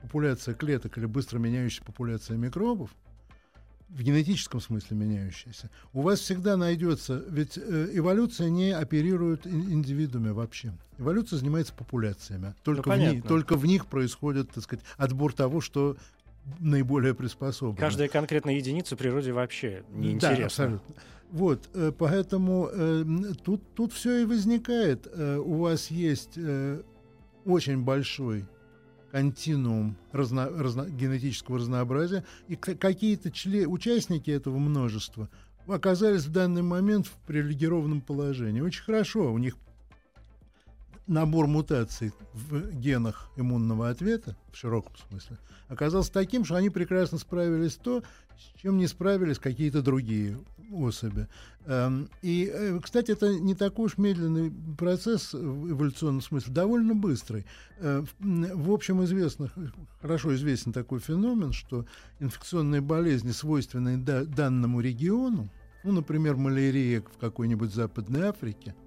популяция 0.00 0.54
клеток 0.54 0.96
или 0.96 1.04
быстро 1.04 1.38
меняющаяся 1.38 1.84
популяция 1.84 2.38
микробов, 2.38 2.96
в 3.88 4.02
генетическом 4.02 4.60
смысле 4.60 4.96
меняющаяся, 4.96 5.70
у 5.92 6.02
вас 6.02 6.20
всегда 6.20 6.56
найдется, 6.56 7.24
ведь 7.28 7.56
э, 7.56 7.90
эволюция 7.92 8.50
не 8.50 8.72
оперирует 8.72 9.46
индивидууме 9.46 10.32
вообще. 10.32 10.72
Эволюция 10.98 11.38
занимается 11.38 11.72
популяциями. 11.72 12.54
Только, 12.64 12.90
ну, 12.90 12.96
в, 12.96 12.98
них, 12.98 13.24
только 13.24 13.56
в 13.56 13.64
них 13.64 13.86
происходит, 13.86 14.50
так 14.50 14.64
сказать, 14.64 14.84
отбор 14.96 15.32
того, 15.32 15.60
что 15.60 15.96
наиболее 16.58 17.14
приспособлено. 17.14 17.78
Каждая 17.78 18.08
конкретная 18.08 18.54
единица 18.54 18.94
в 18.94 18.98
природе 18.98 19.32
вообще 19.32 19.84
неинтересна. 19.90 20.36
Да, 20.36 20.44
абсолютно. 20.44 20.94
Вот, 21.30 21.68
э, 21.74 21.92
поэтому 21.96 22.68
э, 22.70 23.04
тут, 23.42 23.62
тут 23.74 23.92
все 23.92 24.22
и 24.22 24.24
возникает. 24.24 25.06
У 25.16 25.58
вас 25.58 25.90
есть 25.90 26.38
очень 27.44 27.82
большой 27.82 28.46
континуум 29.10 29.96
разно, 30.12 30.48
разно, 30.50 30.88
генетического 30.88 31.58
разнообразия, 31.58 32.24
и 32.48 32.56
какие-то 32.56 33.30
член, 33.30 33.70
участники 33.70 34.30
этого 34.30 34.58
множества 34.58 35.28
оказались 35.66 36.24
в 36.24 36.32
данный 36.32 36.62
момент 36.62 37.06
в 37.06 37.12
привилегированном 37.26 38.00
положении. 38.00 38.60
Очень 38.60 38.84
хорошо, 38.84 39.32
у 39.32 39.38
них 39.38 39.56
набор 41.06 41.46
мутаций 41.46 42.12
в 42.32 42.70
генах 42.72 43.30
иммунного 43.36 43.88
ответа, 43.88 44.36
в 44.52 44.56
широком 44.56 44.92
смысле, 45.08 45.38
оказался 45.68 46.12
таким, 46.12 46.44
что 46.44 46.56
они 46.56 46.70
прекрасно 46.70 47.18
справились 47.18 47.76
то, 47.76 48.02
с 48.36 48.60
чем 48.60 48.76
не 48.76 48.86
справились 48.86 49.38
какие-то 49.38 49.82
другие 49.82 50.38
особи. 50.72 51.28
Эм, 51.66 52.08
и, 52.22 52.50
э, 52.52 52.80
кстати, 52.82 53.12
это 53.12 53.38
не 53.38 53.54
такой 53.54 53.86
уж 53.86 53.98
медленный 53.98 54.52
процесс 54.76 55.32
в 55.32 55.70
эволюционном 55.70 56.22
смысле, 56.22 56.52
довольно 56.52 56.94
быстрый. 56.94 57.46
Э, 57.78 58.04
в 58.18 58.72
общем, 58.72 59.04
известно, 59.04 59.50
хорошо 60.00 60.34
известен 60.34 60.72
такой 60.72 61.00
феномен, 61.00 61.52
что 61.52 61.86
инфекционные 62.20 62.80
болезни, 62.80 63.30
свойственные 63.30 63.96
данному 63.96 64.80
региону, 64.80 65.48
ну, 65.84 65.92
например, 65.92 66.36
малярия 66.36 67.02
в 67.02 67.18
какой-нибудь 67.18 67.72
Западной 67.72 68.28
Африке– 68.28 68.74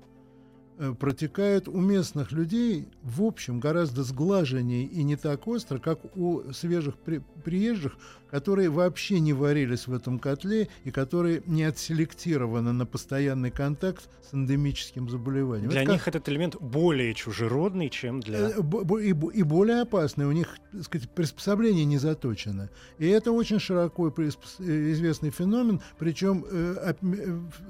Э, 0.82 0.96
протекает 1.00 1.68
у 1.68 1.80
местных 1.80 2.32
людей 2.32 2.88
в 3.04 3.22
общем 3.22 3.60
гораздо 3.60 4.04
сглаженнее 4.04 4.86
и 4.86 5.04
не 5.04 5.16
так 5.16 5.48
остро, 5.48 5.78
как 5.78 6.00
у 6.17 6.52
свежих 6.54 6.96
при 6.98 7.22
приезжих, 7.44 7.98
которые 8.32 8.70
вообще 8.70 9.20
не 9.20 9.34
варились 9.34 9.86
в 9.86 9.94
этом 9.94 10.17
котле 10.17 10.70
и 10.84 10.89
которые 10.89 11.44
не 11.46 11.63
отселектированы 11.63 12.72
на 12.72 12.86
постоянный 12.88 13.52
контакт 13.52 14.10
с 14.28 14.34
эндемическим 14.34 15.10
заболеванием. 15.10 15.70
Для 15.70 15.84
это 15.84 15.91
них 15.91 16.06
как... 16.06 16.15
этот 16.15 16.30
элемент 16.30 16.56
более 16.60 17.13
чужеродный, 17.13 17.89
чем 17.89 18.22
для... 18.22 18.50
Э, 18.50 18.62
и, 19.02 19.10
и 19.10 19.44
более 19.44 19.82
опасный. 19.82 20.26
У 20.26 20.32
них 20.32 20.58
так 20.72 20.84
сказать, 20.84 21.10
приспособление 21.10 21.86
не 21.86 21.98
заточено. 21.98 22.70
И 22.98 23.08
это 23.08 23.32
очень 23.32 23.60
широко 23.60 24.13
э, 24.17 24.30
известный 24.30 25.30
феномен, 25.30 25.82
причем 26.00 26.46
э, 26.50 26.94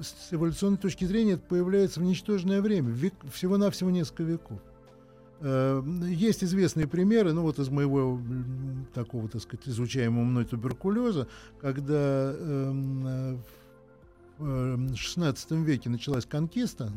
с 0.00 0.32
эволюционной 0.32 0.78
точки 0.78 1.04
зрения 1.04 1.32
это 1.32 1.42
появляется 1.42 2.00
в 2.00 2.04
ничтожное 2.04 2.62
время, 2.62 2.90
век, 3.02 3.14
всего-навсего 3.32 3.90
несколько 3.90 4.22
веков. 4.22 4.58
Э, 5.44 5.82
есть 6.06 6.44
известные 6.44 6.86
примеры, 6.86 7.32
ну 7.32 7.42
вот 7.42 7.58
из 7.58 7.68
моего 7.68 8.20
такого, 8.94 9.28
так 9.28 9.42
сказать, 9.42 9.68
изучаемого 9.68 10.22
мной 10.22 10.44
туберкулеза, 10.44 11.26
когда 11.60 12.32
э, 12.34 13.36
в 14.38 14.92
XVI 14.92 15.64
веке 15.64 15.90
началась 15.90 16.26
конкиста, 16.26 16.92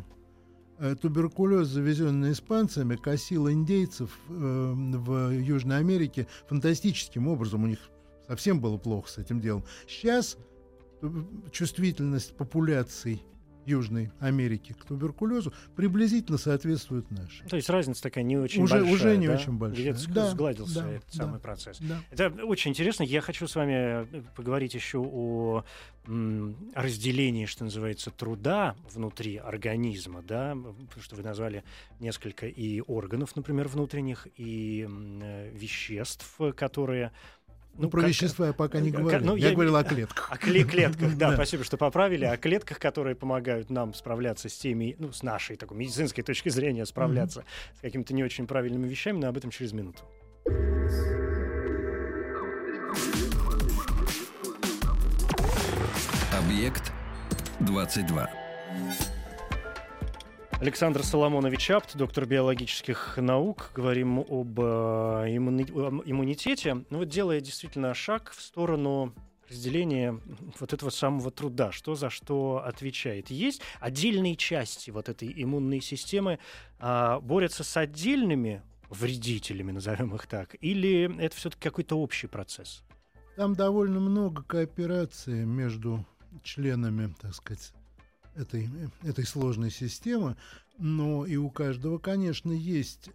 э, 0.78 0.96
туберкулез, 0.96 1.68
завезенный 1.70 2.34
испанцами, 2.34 2.96
косил 2.96 3.50
индейцев 3.50 4.12
в 4.28 5.32
Южной 5.32 5.80
Америке 5.80 6.28
фантастическим 6.48 7.28
образом. 7.28 7.64
У 7.64 7.68
них 7.68 7.80
совсем 8.28 8.60
было 8.60 8.78
плохо 8.78 9.10
с 9.10 9.18
этим 9.18 9.42
делом. 9.42 9.64
Сейчас 9.88 10.38
чувствительность 11.52 12.36
популяций 12.38 13.24
Южной 13.66 14.12
Америки 14.20 14.74
к 14.74 14.86
туберкулезу 14.86 15.54
приблизительно 15.76 16.38
соответствует 16.38 17.10
нашей. 17.12 17.48
То 17.48 17.56
есть 17.56 17.70
разница 17.70 18.04
такая 18.04 18.24
не 18.24 18.38
очень 18.38 18.64
уже, 18.64 18.76
большая. 18.76 18.94
Уже 18.94 19.18
не 19.18 19.28
да? 19.28 19.34
очень 19.34 19.54
большая. 19.54 19.94
Где-то 19.94 20.14
да, 20.14 20.32
сгладился 20.32 20.82
да, 20.82 20.92
этот 20.92 21.10
да, 21.14 21.24
самый 21.24 21.40
процесс. 21.40 21.80
Да. 21.80 22.02
Это 22.12 22.46
очень 22.46 22.72
интересно. 22.72 23.04
Я 23.04 23.22
хочу 23.22 23.48
с 23.48 23.56
вами 23.56 23.74
э, 23.74 24.24
поговорить 24.36 24.74
еще 24.74 25.00
о 25.00 25.64
разделении, 26.76 27.46
что 27.46 27.64
называется, 27.64 28.12
труда 28.12 28.76
внутри 28.94 29.38
организма, 29.38 30.22
да, 30.22 30.56
потому 30.56 31.02
что 31.02 31.16
вы 31.16 31.24
назвали 31.24 31.64
несколько 32.00 32.48
и 32.48 32.82
органов, 32.82 33.36
например, 33.36 33.68
внутренних, 33.68 34.28
и 34.38 34.88
э, 34.88 35.50
веществ, 35.52 36.40
которые 36.56 37.12
ну, 37.78 37.90
про 37.90 38.02
как, 38.02 38.10
вещества 38.10 38.48
я 38.48 38.54
пока 38.54 38.80
не 38.80 38.92
говорил. 38.92 39.22
ну, 39.24 39.36
я, 39.36 39.50
я 39.50 39.54
говорил 39.54 39.76
о 39.76 39.84
клетках. 39.84 40.32
О 40.32 40.38
клетках, 40.38 41.16
да, 41.18 41.34
спасибо, 41.34 41.64
что 41.64 41.78
поправили. 41.78 42.26
О 42.26 42.38
клетках, 42.38 42.80
которые 42.80 43.16
помогают 43.16 43.70
нам 43.70 43.94
справляться 43.94 44.50
с 44.50 44.58
теми, 44.58 44.96
ну, 45.00 45.12
с 45.12 45.24
нашей 45.24 45.56
такой 45.56 45.78
медицинской 45.78 46.24
точки 46.24 46.50
зрения, 46.50 46.86
справляться 46.86 47.44
с 47.78 47.82
какими-то 47.82 48.14
не 48.14 48.24
очень 48.24 48.48
правильными 48.48 48.88
вещами, 48.88 49.18
но 49.20 49.28
об 49.28 49.38
этом 49.38 49.52
через 49.52 49.74
минуту. 49.74 50.00
Объект 56.32 56.92
22. 57.60 58.30
Александр 60.62 61.04
Соломонович 61.04 61.70
Апт, 61.72 61.96
доктор 61.98 62.26
биологических 62.26 63.18
наук. 63.18 63.72
Говорим 63.76 64.20
об 64.20 64.60
э, 64.60 64.64
иммуни- 64.64 65.70
иммунитете. 66.06 66.86
Ну 66.90 67.00
вот 67.00 67.10
делая 67.10 67.42
действительно 67.42 67.94
шаг 67.94 68.32
в 68.32 68.42
сторону 68.42 69.14
разделения 69.50 70.20
вот 70.60 70.74
этого 70.74 70.90
самого 70.90 71.30
труда, 71.30 71.72
что 71.72 71.96
за 71.96 72.10
что 72.10 72.64
отвечает. 72.66 73.30
Есть 73.30 73.62
отдельные 73.80 74.36
части 74.36 74.92
вот 74.92 75.10
этой 75.10 75.32
иммунной 75.36 75.82
системы, 75.82 76.40
а, 76.80 77.20
борются 77.20 77.64
с 77.64 77.78
отдельными 77.78 78.64
вредителями, 78.90 79.72
назовем 79.72 80.16
их 80.16 80.26
так, 80.26 80.56
или 80.62 81.16
это 81.22 81.36
все-таки 81.36 81.64
какой-то 81.64 82.00
общий 82.00 82.28
процесс? 82.28 82.84
Там 83.36 83.54
довольно 83.54 84.00
много 84.00 84.42
кооперации 84.44 85.44
между 85.44 86.06
членами, 86.44 87.14
так 87.22 87.36
сказать, 87.36 87.74
этой, 88.36 88.70
этой 89.04 89.26
сложной 89.26 89.72
системы, 89.72 90.36
но 90.78 91.26
и 91.26 91.36
у 91.36 91.50
каждого, 91.50 91.98
конечно, 91.98 92.52
есть 92.52 93.10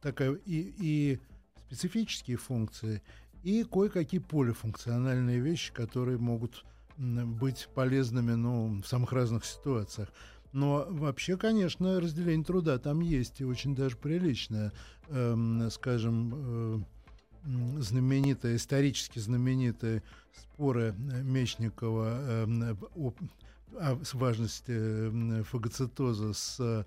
такая 0.00 0.34
и, 0.46 0.74
и 0.78 1.20
специфические 1.66 2.36
функции, 2.36 3.02
и 3.42 3.64
кое-какие 3.64 4.20
полифункциональные 4.20 5.40
вещи, 5.40 5.72
которые 5.72 6.18
могут 6.18 6.64
быть 6.96 7.68
полезными 7.74 8.32
ну, 8.32 8.80
в 8.82 8.86
самых 8.86 9.12
разных 9.12 9.44
ситуациях. 9.44 10.10
Но 10.52 10.86
вообще, 10.88 11.36
конечно, 11.36 12.00
разделение 12.00 12.44
труда 12.44 12.78
там 12.78 13.00
есть, 13.00 13.40
и 13.40 13.44
очень 13.44 13.74
даже 13.74 13.96
приличное. 13.96 14.72
Эм, 15.08 15.68
скажем, 15.70 16.32
э, 16.36 16.78
знаменитые, 17.80 18.56
исторически 18.56 19.18
знаменитые 19.18 20.02
споры 20.32 20.94
Мечникова 20.96 22.08
э, 22.08 22.46
а, 22.96 23.12
с 24.02 24.14
важности 24.14 25.42
фагоцитоза 25.42 26.32
с 26.32 26.86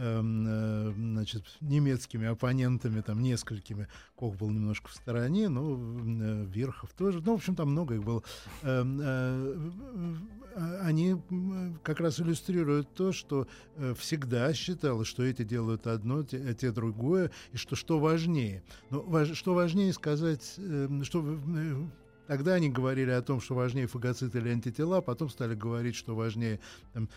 Эм, 0.00 0.44
э, 0.46 0.92
значит, 0.96 1.44
немецкими 1.60 2.28
оппонентами, 2.28 3.00
там 3.00 3.20
несколькими. 3.20 3.88
Кох 4.14 4.36
был 4.36 4.50
немножко 4.50 4.88
в 4.88 4.94
стороне, 4.94 5.48
но 5.48 5.76
э, 5.76 6.44
Верхов 6.44 6.92
тоже. 6.92 7.20
Ну, 7.20 7.32
в 7.32 7.38
общем, 7.38 7.56
там 7.56 7.70
много 7.70 7.96
их 7.96 8.04
было. 8.04 8.22
Эм, 8.62 9.00
э, 9.02 9.70
они 10.82 11.16
как 11.82 11.98
раз 11.98 12.20
иллюстрируют 12.20 12.94
то, 12.94 13.12
что 13.12 13.46
всегда 13.96 14.52
считалось, 14.54 15.06
что 15.06 15.22
эти 15.22 15.42
делают 15.42 15.86
одно, 15.86 16.22
те, 16.22 16.38
а 16.38 16.54
те 16.54 16.72
другое, 16.72 17.30
и 17.52 17.56
что 17.56 17.76
что 17.76 17.98
важнее. 17.98 18.62
Но 18.90 19.24
что 19.34 19.54
важнее 19.54 19.92
сказать, 19.92 20.54
эм, 20.58 21.04
что 21.04 21.22
Тогда 22.28 22.54
они 22.54 22.68
говорили 22.68 23.10
о 23.10 23.22
том, 23.22 23.40
что 23.40 23.54
важнее 23.54 23.86
фагоциты 23.86 24.36
или 24.36 24.50
антитела, 24.50 25.00
потом 25.00 25.30
стали 25.30 25.54
говорить, 25.54 25.96
что 25.96 26.14
важнее 26.14 26.60
там, 26.92 27.08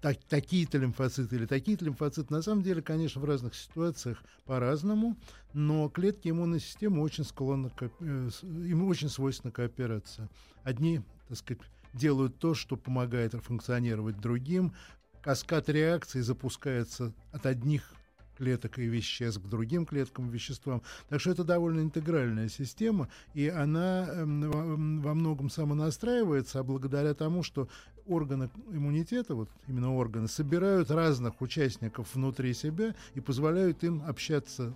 так, 0.00 0.18
такие-то 0.28 0.78
лимфоциты 0.78 1.36
или 1.36 1.46
такие-то 1.46 1.84
лимфоциты. 1.84 2.34
На 2.34 2.42
самом 2.42 2.64
деле, 2.64 2.82
конечно, 2.82 3.20
в 3.20 3.24
разных 3.24 3.54
ситуациях 3.54 4.20
по-разному, 4.46 5.16
но 5.52 5.88
клетки 5.88 6.28
иммунной 6.28 6.58
системы 6.58 7.02
очень 7.02 7.22
склонны, 7.22 7.70
э, 8.00 8.30
им 8.42 8.88
очень 8.88 9.08
свойственна 9.08 9.52
кооперация. 9.52 10.28
Одни, 10.64 11.02
так 11.28 11.38
сказать, 11.38 11.62
делают 11.92 12.40
то, 12.40 12.54
что 12.54 12.76
помогает 12.76 13.34
функционировать 13.34 14.20
другим, 14.20 14.74
каскад 15.22 15.68
реакций 15.68 16.20
запускается 16.22 17.14
от 17.30 17.46
одних 17.46 17.94
клеток 18.38 18.78
и 18.78 18.86
веществ 18.86 19.42
к 19.42 19.48
другим 19.48 19.84
клеткам 19.84 20.28
и 20.28 20.32
веществам. 20.32 20.82
Так 21.08 21.20
что 21.20 21.32
это 21.32 21.44
довольно 21.44 21.80
интегральная 21.80 22.48
система, 22.48 23.08
и 23.34 23.48
она 23.48 24.06
эм, 24.08 25.02
во 25.02 25.14
многом 25.14 25.50
самонастраивается, 25.50 26.60
а 26.60 26.62
благодаря 26.62 27.14
тому, 27.14 27.42
что 27.42 27.68
органы 28.06 28.48
иммунитета, 28.70 29.34
вот 29.34 29.50
именно 29.66 29.94
органы, 29.94 30.28
собирают 30.28 30.90
разных 30.90 31.42
участников 31.42 32.14
внутри 32.14 32.54
себя 32.54 32.94
и 33.14 33.20
позволяют 33.20 33.82
им 33.84 34.02
общаться. 34.06 34.74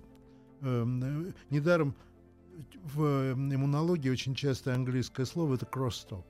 Эм, 0.61 1.33
недаром 1.49 1.95
в 2.93 3.33
иммунологии 3.33 4.09
очень 4.09 4.35
часто 4.35 4.75
английское 4.75 5.25
слово 5.25 5.55
это 5.55 5.65
crosstalk. 5.65 6.25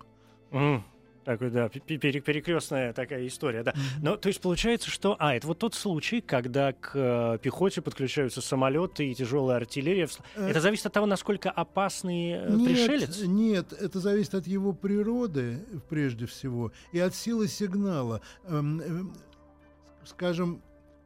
Mm. 0.52 0.84
Такой, 1.24 1.50
да, 1.52 1.70
перекрестная 1.70 2.92
такая 2.92 3.26
история, 3.28 3.64
да. 3.64 3.74
Но 4.02 4.18
то 4.18 4.28
есть 4.28 4.42
получается, 4.42 4.90
что, 4.90 5.16
а, 5.20 5.36
это 5.36 5.48
вот 5.48 5.60
тот 5.60 5.74
случай, 5.74 6.20
когда 6.20 6.74
к 6.74 6.92
э, 6.96 7.38
пехоте 7.42 7.82
подключаются 7.82 8.42
самолеты 8.42 9.10
и 9.10 9.16
тяжелая 9.16 9.58
артиллерия. 9.58 10.10
Э... 10.36 10.50
Это 10.50 10.60
зависит 10.60 10.86
от 10.86 10.94
того, 10.94 11.06
насколько 11.06 11.50
опасный 11.50 12.32
э, 12.32 12.50
нет, 12.50 12.68
пришелец? 12.68 13.22
Нет, 13.22 13.72
это 13.74 14.00
зависит 14.00 14.36
от 14.36 14.48
его 14.48 14.74
природы, 14.74 15.66
прежде 15.90 16.26
всего, 16.26 16.74
и 16.92 17.00
от 17.00 17.16
силы 17.16 17.48
сигнала. 17.48 18.22
Эм, 18.46 18.82
э, 18.82 19.04
скажем, 20.06 20.62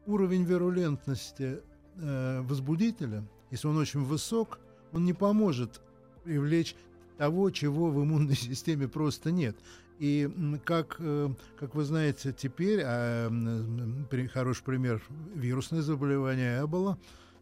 уровень 0.05 0.43
вирулентности 0.43 1.61
возбудителя, 1.95 3.27
если 3.49 3.67
он 3.67 3.77
очень 3.77 4.03
высок, 4.03 4.59
он 4.93 5.03
не 5.03 5.13
поможет 5.13 5.81
привлечь 6.23 6.75
того, 7.17 7.49
чего 7.49 7.89
в 7.89 8.03
иммунной 8.03 8.35
системе 8.35 8.87
просто 8.87 9.31
нет. 9.31 9.57
И 9.99 10.29
как, 10.63 10.97
э, 10.99 11.29
как 11.59 11.73
вы 11.73 11.83
знаете 11.83 12.31
теперь, 12.31 12.81
а, 12.83 13.31
хороший 14.31 14.63
пример 14.63 15.01
вирусное 15.33 15.81
заболевание 15.81 16.61
Эбола, 16.63 16.99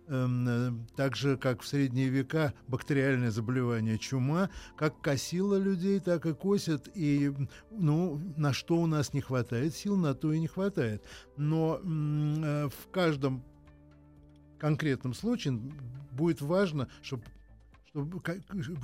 эм, 0.08 0.48
э, 0.48 0.72
так 0.96 1.18
же, 1.18 1.36
как 1.36 1.62
в 1.62 1.68
средние 1.68 2.08
века 2.08 2.54
бактериальное 2.68 3.32
заболевание 3.32 3.98
чума, 3.98 4.50
как 4.78 5.02
косило 5.02 5.58
людей, 5.58 6.00
так 6.00 6.26
и 6.26 6.34
косит. 6.34 6.90
И 6.96 7.34
ну, 7.72 8.22
на 8.38 8.54
что 8.54 8.78
у 8.78 8.86
нас 8.86 9.14
не 9.14 9.20
хватает 9.20 9.76
сил, 9.76 9.98
на 9.98 10.14
то 10.14 10.32
и 10.32 10.40
не 10.40 10.48
хватает. 10.48 11.04
Но 11.36 11.82
э, 11.84 12.70
в 12.70 12.90
каждом 12.92 13.44
конкретном 14.60 15.14
случае 15.14 15.60
будет 16.12 16.42
важно, 16.42 16.88
чтобы, 17.02 17.24
чтобы, 17.90 18.22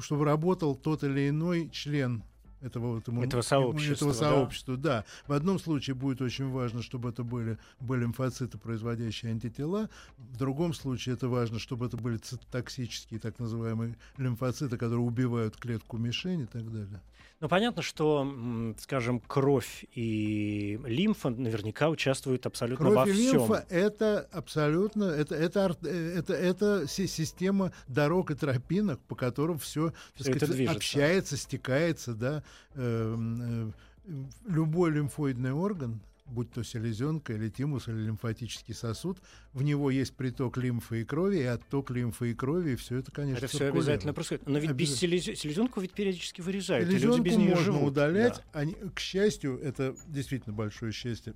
чтобы 0.01 0.25
работал 0.25 0.75
тот 0.75 1.05
или 1.05 1.29
иной 1.29 1.69
член 1.69 2.25
этого, 2.61 2.95
вот, 2.95 3.07
ему, 3.07 3.23
этого 3.23 3.41
сообщества. 3.41 3.93
Этого 3.93 4.13
сообщества 4.13 4.77
да. 4.77 4.99
да. 4.99 5.05
В 5.27 5.33
одном 5.33 5.59
случае 5.59 5.95
будет 5.95 6.21
очень 6.21 6.49
важно, 6.49 6.81
чтобы 6.81 7.09
это 7.09 7.23
были, 7.23 7.57
были 7.79 8.01
лимфоциты, 8.01 8.57
производящие 8.57 9.31
антитела. 9.31 9.89
В 10.17 10.37
другом 10.37 10.73
случае 10.73 11.15
это 11.15 11.27
важно, 11.27 11.59
чтобы 11.59 11.85
это 11.85 11.97
были 11.97 12.19
токсические, 12.51 13.19
так 13.19 13.39
называемые 13.39 13.97
лимфоциты, 14.17 14.77
которые 14.77 15.05
убивают 15.05 15.57
клетку 15.57 15.97
мишень 15.97 16.41
и 16.41 16.45
так 16.45 16.71
далее. 16.71 17.01
Ну, 17.41 17.49
понятно, 17.49 17.81
что, 17.81 18.75
скажем, 18.77 19.19
кровь 19.19 19.85
и 19.95 20.79
лимфа 20.85 21.31
наверняка 21.31 21.89
участвуют 21.89 22.45
абсолютно 22.45 22.85
кровь 22.85 22.95
во 22.95 23.05
всем. 23.05 23.15
Кровь 23.15 23.33
и 23.33 23.33
лимфа— 23.33 23.65
это 23.69 24.29
абсолютно, 24.31 25.05
это, 25.05 25.33
это, 25.33 25.75
это, 25.81 26.33
это 26.33 26.87
система 26.87 27.71
дорог 27.87 28.29
и 28.29 28.35
тропинок, 28.35 28.99
по 29.07 29.15
которым 29.15 29.57
все, 29.57 29.91
все 30.13 30.35
сказать, 30.35 30.59
это 30.59 30.71
общается, 30.71 31.35
стекается, 31.35 32.13
да. 32.13 32.43
Эм, 32.75 33.73
э, 34.05 34.23
любой 34.47 34.91
лимфоидный 34.91 35.51
орган 35.51 36.01
будь 36.31 36.51
то 36.51 36.63
селезенка 36.63 37.33
или 37.33 37.49
тимус 37.49 37.87
или 37.87 37.97
лимфатический 37.97 38.73
сосуд, 38.73 39.21
в 39.53 39.63
него 39.63 39.91
есть 39.91 40.15
приток 40.15 40.57
лимфы 40.57 41.01
и 41.01 41.03
крови, 41.03 41.39
и 41.39 41.43
отток 41.43 41.91
лимфы 41.91 42.31
и 42.31 42.33
крови, 42.33 42.71
и 42.71 42.75
все 42.75 42.97
это, 42.97 43.11
конечно, 43.11 43.45
Это 43.45 43.55
все 43.55 43.67
обязательно 43.67 44.13
происходит. 44.13 44.47
Но 44.47 44.57
ведь 44.59 44.71
без 44.71 44.95
селез... 44.95 45.25
селезенку 45.25 45.81
ведь 45.81 45.91
периодически 45.91 46.41
вырезают, 46.41 46.87
Селезенку 46.87 47.17
люди 47.17 47.29
без 47.29 47.37
нее 47.37 47.49
можно 47.49 47.65
живут. 47.65 47.91
удалять. 47.91 48.41
Да. 48.53 48.59
Они, 48.59 48.75
к 48.95 48.99
счастью, 48.99 49.59
это 49.59 49.95
действительно 50.07 50.55
большое 50.55 50.91
счастье. 50.91 51.33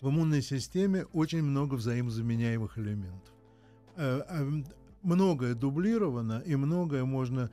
В 0.00 0.08
иммунной 0.08 0.42
системе 0.42 1.04
очень 1.12 1.42
много 1.42 1.74
взаимозаменяемых 1.74 2.78
элементов 2.78 3.32
э, 3.96 4.22
а, 4.28 4.62
многое 5.04 5.54
дублировано, 5.54 6.42
и 6.44 6.56
многое 6.56 7.04
можно... 7.04 7.50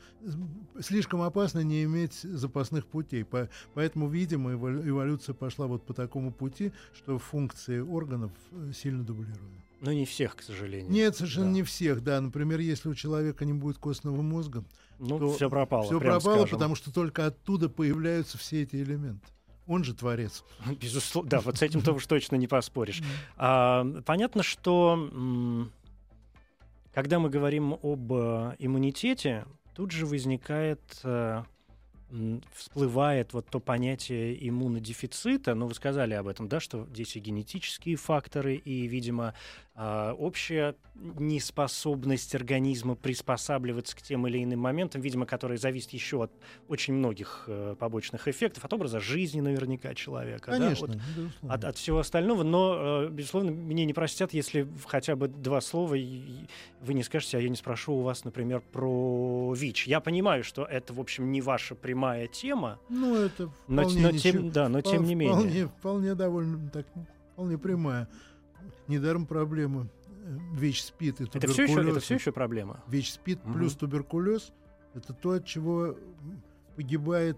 Слишком 0.80 1.22
опасно 1.22 1.60
не 1.60 1.84
иметь 1.84 2.14
запасных 2.14 2.88
путей. 2.88 3.24
По, 3.24 3.50
поэтому, 3.74 4.10
видимо, 4.10 4.54
эволюция 4.54 5.34
пошла 5.34 5.68
вот 5.68 5.86
по 5.86 5.94
такому 5.94 6.32
пути, 6.32 6.72
что 6.94 7.20
функции 7.20 7.80
органов 7.80 8.32
э, 8.52 8.72
сильно 8.74 9.04
дублируют. 9.04 9.42
Но 9.82 9.92
не 9.92 10.06
всех, 10.06 10.36
к 10.36 10.44
сожалению. 10.44 10.92
Нет, 10.92 11.16
совершенно 11.16 11.48
да. 11.48 11.52
не 11.52 11.64
всех, 11.64 12.04
да. 12.04 12.22
Например, 12.22 12.60
если 12.60 12.88
у 12.90 12.94
человека 12.94 13.46
не 13.46 13.54
будет 13.54 13.78
костного 13.78 14.22
мозга, 14.22 14.64
ну, 15.00 15.18
то 15.18 15.34
все 15.34 15.50
пропало. 15.50 15.86
Все 15.86 16.00
пропало, 16.00 16.38
скажем. 16.38 16.50
потому 16.58 16.76
что 16.76 16.94
только 16.94 17.26
оттуда 17.26 17.68
появляются 17.68 18.38
все 18.38 18.62
эти 18.62 18.76
элементы. 18.76 19.28
Он 19.66 19.84
же 19.84 19.96
творец. 19.96 20.44
Безусловно, 20.82 21.30
да, 21.32 21.42
вот 21.42 21.58
с 21.58 21.62
этим 21.64 21.82
тоже 21.82 22.08
точно 22.08 22.36
не 22.36 22.48
поспоришь. 22.48 23.02
А, 23.38 23.84
понятно, 24.06 24.44
что 24.44 25.10
когда 26.94 27.20
мы 27.20 27.30
говорим 27.30 27.78
об 27.82 28.12
э, 28.14 28.56
иммунитете, 28.60 29.46
тут 29.74 29.92
же 29.92 30.06
возникает 30.06 30.82
э, 31.04 31.44
всплывает 32.54 33.34
вот 33.34 33.48
то 33.48 33.60
понятие 33.60 34.48
иммунодефицита, 34.48 35.56
ну, 35.56 35.68
вы 35.68 35.74
сказали 35.74 36.14
об 36.14 36.28
этом, 36.28 36.48
да, 36.48 36.60
что 36.60 36.86
здесь 36.88 37.16
и 37.16 37.20
генетические 37.20 37.96
факторы, 37.96 38.56
и, 38.56 38.88
видимо, 38.88 39.34
общая 39.76 40.76
неспособность 40.96 42.36
организма 42.36 42.96
приспосабливаться 42.96 43.96
к 43.96 44.02
тем 44.02 44.28
или 44.28 44.44
иным 44.44 44.60
моментам, 44.60 45.02
видимо, 45.02 45.26
которые 45.26 45.58
зависят 45.58 45.92
еще 45.92 46.24
от 46.24 46.32
очень 46.68 46.94
многих 46.94 47.46
э, 47.48 47.76
побочных 47.80 48.28
эффектов, 48.28 48.66
от 48.66 48.74
образа 48.74 49.00
жизни 49.00 49.42
наверняка 49.42 49.94
человека, 49.94 50.52
Конечно, 50.52 50.88
да, 50.88 51.00
вот, 51.42 51.52
от, 51.52 51.66
от 51.66 51.78
всего 51.78 52.00
остального, 52.00 52.44
но, 52.44 53.06
э, 53.06 53.10
безусловно, 53.10 53.52
мне 53.52 53.86
не 53.86 53.94
простят, 53.94 54.34
если 54.34 54.68
хотя 54.86 55.16
бы 55.16 55.28
два 55.28 55.62
слова 55.62 55.96
вы 55.96 56.94
не 56.94 57.04
скажете, 57.04 57.38
а 57.38 57.42
я 57.42 57.50
не 57.50 57.56
спрошу 57.56 57.94
у 57.94 58.02
вас, 58.02 58.24
например, 58.26 58.62
про 58.72 59.54
ВИЧ. 59.54 59.88
Я 59.88 60.00
понимаю, 60.00 60.44
что 60.44 60.66
это, 60.66 60.94
в 60.94 61.00
общем, 61.00 61.32
не 61.32 61.42
ваша 61.42 61.76
прямая 61.76 62.28
тема. 62.28 62.80
Ну, 62.90 63.16
это 63.16 63.52
но, 63.68 63.84
но, 63.90 64.12
тем, 64.12 64.52
да, 64.52 64.70
но 64.70 64.82
тем 64.82 65.04
не 65.04 65.16
менее. 65.16 65.36
Вполне, 65.36 65.68
вполне 65.68 66.16
довольно 66.16 66.70
так, 66.70 66.86
вполне 67.34 67.58
прямая. 67.58 68.08
Недаром 68.92 69.26
проблема 69.26 69.88
э, 70.08 70.38
ВИЧ-СПИД 70.54 71.22
и 71.22 71.24
это 71.38 71.48
все, 71.48 71.64
еще, 71.64 71.82
это 71.82 72.00
все 72.00 72.16
еще 72.16 72.32
проблема? 72.32 72.84
ВИЧ-СПИД 72.88 73.40
угу. 73.46 73.54
плюс 73.54 73.76
туберкулез– 73.76 74.52
это 74.94 75.14
то, 75.14 75.32
от 75.32 75.46
чего 75.46 75.96
погибает 76.76 77.38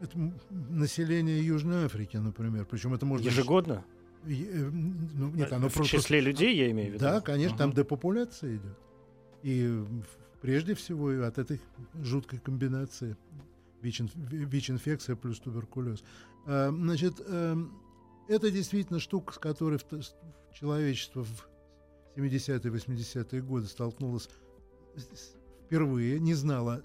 это 0.00 0.32
население 0.50 1.44
Южной 1.44 1.86
Африки, 1.86 2.18
например. 2.18 2.66
Причем 2.66 2.92
это 2.92 3.06
можно... 3.06 3.24
Ежегодно? 3.24 3.84
Э, 4.26 4.28
ну, 4.28 5.30
нет, 5.30 5.52
оно 5.52 5.68
в 5.68 5.74
просто... 5.74 5.96
числе 5.96 6.20
людей, 6.20 6.54
я 6.56 6.70
имею 6.70 6.90
в 6.90 6.94
виду? 6.94 7.04
Да, 7.04 7.20
конечно, 7.20 7.54
угу. 7.54 7.58
там 7.58 7.72
депопуляция 7.72 8.56
идет. 8.56 8.78
И 9.42 9.84
прежде 10.42 10.74
всего 10.74 11.08
от 11.26 11.38
этой 11.38 11.60
жуткой 12.02 12.40
комбинации 12.40 13.16
ВИЧ-инфекция 13.82 15.16
плюс 15.16 15.38
туберкулез. 15.40 16.04
А, 16.46 16.70
значит, 16.70 17.20
эм, 17.26 17.72
это 18.28 18.50
действительно 18.50 19.00
штука, 19.00 19.34
с 19.34 19.38
которой 19.38 19.80
человечество 20.52 21.24
в 21.24 21.48
70-е, 22.16 22.72
80-е 22.72 23.42
годы 23.42 23.66
столкнулось 23.66 24.28
впервые. 25.66 26.18
Не 26.20 26.34
знала, 26.34 26.82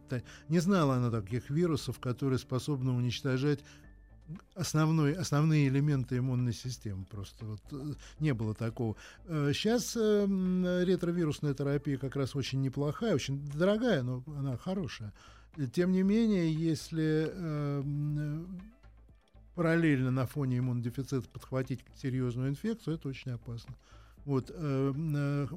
не 0.49 0.60
знала 0.60 0.95
она 0.95 1.12
таких 1.12 1.49
вирусов, 1.49 1.99
которые 1.99 2.39
способны 2.39 2.91
уничтожать 2.91 3.60
основной, 4.56 5.13
основные 5.13 5.67
элементы 5.67 6.17
иммунной 6.17 6.54
системы. 6.54 7.06
Просто 7.06 7.45
вот 7.45 7.62
э, 7.71 7.93
не 8.19 8.34
было 8.34 8.54
такого. 8.54 8.95
Сейчас 9.27 9.95
э, 9.95 10.25
ретровирусная 10.86 11.54
терапия 11.54 11.97
как 11.97 12.15
раз 12.15 12.36
очень 12.36 12.62
неплохая, 12.62 13.15
очень 13.15 13.45
дорогая, 13.51 14.04
но 14.04 14.23
она 14.27 14.58
хорошая. 14.58 15.13
Тем 15.73 15.91
не 15.91 16.01
менее, 16.01 16.54
если 16.54 17.30
э, 17.30 18.45
параллельно 19.56 20.12
на 20.12 20.26
фоне 20.26 20.60
иммунодефицита 20.60 21.28
подхватить 21.30 21.82
серьезную 21.96 22.50
инфекцию, 22.50 22.96
это 22.96 23.10
очень 23.10 23.32
опасно. 23.32 23.76
Вот, 24.26 24.52
э, 24.54 24.94
э, 24.96 25.48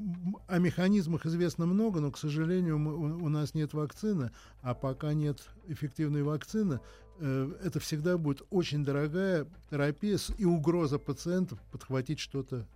о 0.48 0.58
механизмах 0.58 1.26
известно 1.26 1.66
много, 1.66 2.00
но, 2.00 2.10
к 2.10 2.16
сожалению, 2.16 2.76
у 2.76 3.28
нас 3.28 3.54
нет 3.54 3.74
вакцины, 3.74 4.30
а 4.62 4.74
пока 4.74 5.12
нет 5.12 5.38
эффективной 5.68 6.22
вакцины, 6.22 6.80
э, 7.18 7.52
это 7.62 7.78
всегда 7.78 8.16
будет 8.16 8.42
очень 8.50 8.84
дорогая 8.84 9.46
терапия 9.70 10.18
и 10.38 10.44
угроза 10.46 10.98
пациентов 10.98 11.60
подхватить 11.70 12.20
что-то 12.20 12.66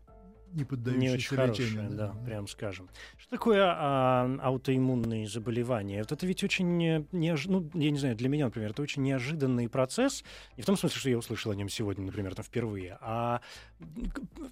не 0.53 0.65
поддающиеся 0.65 1.09
не 1.09 1.15
очень 1.15 1.37
хорошее, 1.37 1.89
да, 1.91 2.13
да, 2.13 2.25
прям 2.25 2.49
скажем. 2.49 2.89
Что 3.17 3.31
такое 3.31 3.65
а, 3.65 4.39
аутоиммунные 4.43 5.29
заболевания? 5.29 6.01
Вот 6.01 6.13
это 6.13 6.27
ведь 6.27 6.43
очень 6.45 6.77
неож... 7.13 7.47
ну, 7.47 7.71
я 7.75 7.91
не 7.91 7.99
знаю, 7.99 8.17
для 8.17 8.29
меня, 8.29 8.47
например, 8.47 8.71
это 8.71 8.83
очень 8.83 9.03
неожиданный 9.03 9.69
процесс. 9.69 10.25
Не 10.57 10.63
в 10.63 10.67
том 10.67 10.77
смысле, 10.77 10.99
что 10.99 11.11
я 11.11 11.19
услышал 11.19 11.53
о 11.53 11.55
нем 11.55 11.69
сегодня, 11.69 12.05
например, 12.05 12.35
там 12.35 12.45
впервые, 12.45 12.99
а 13.01 13.41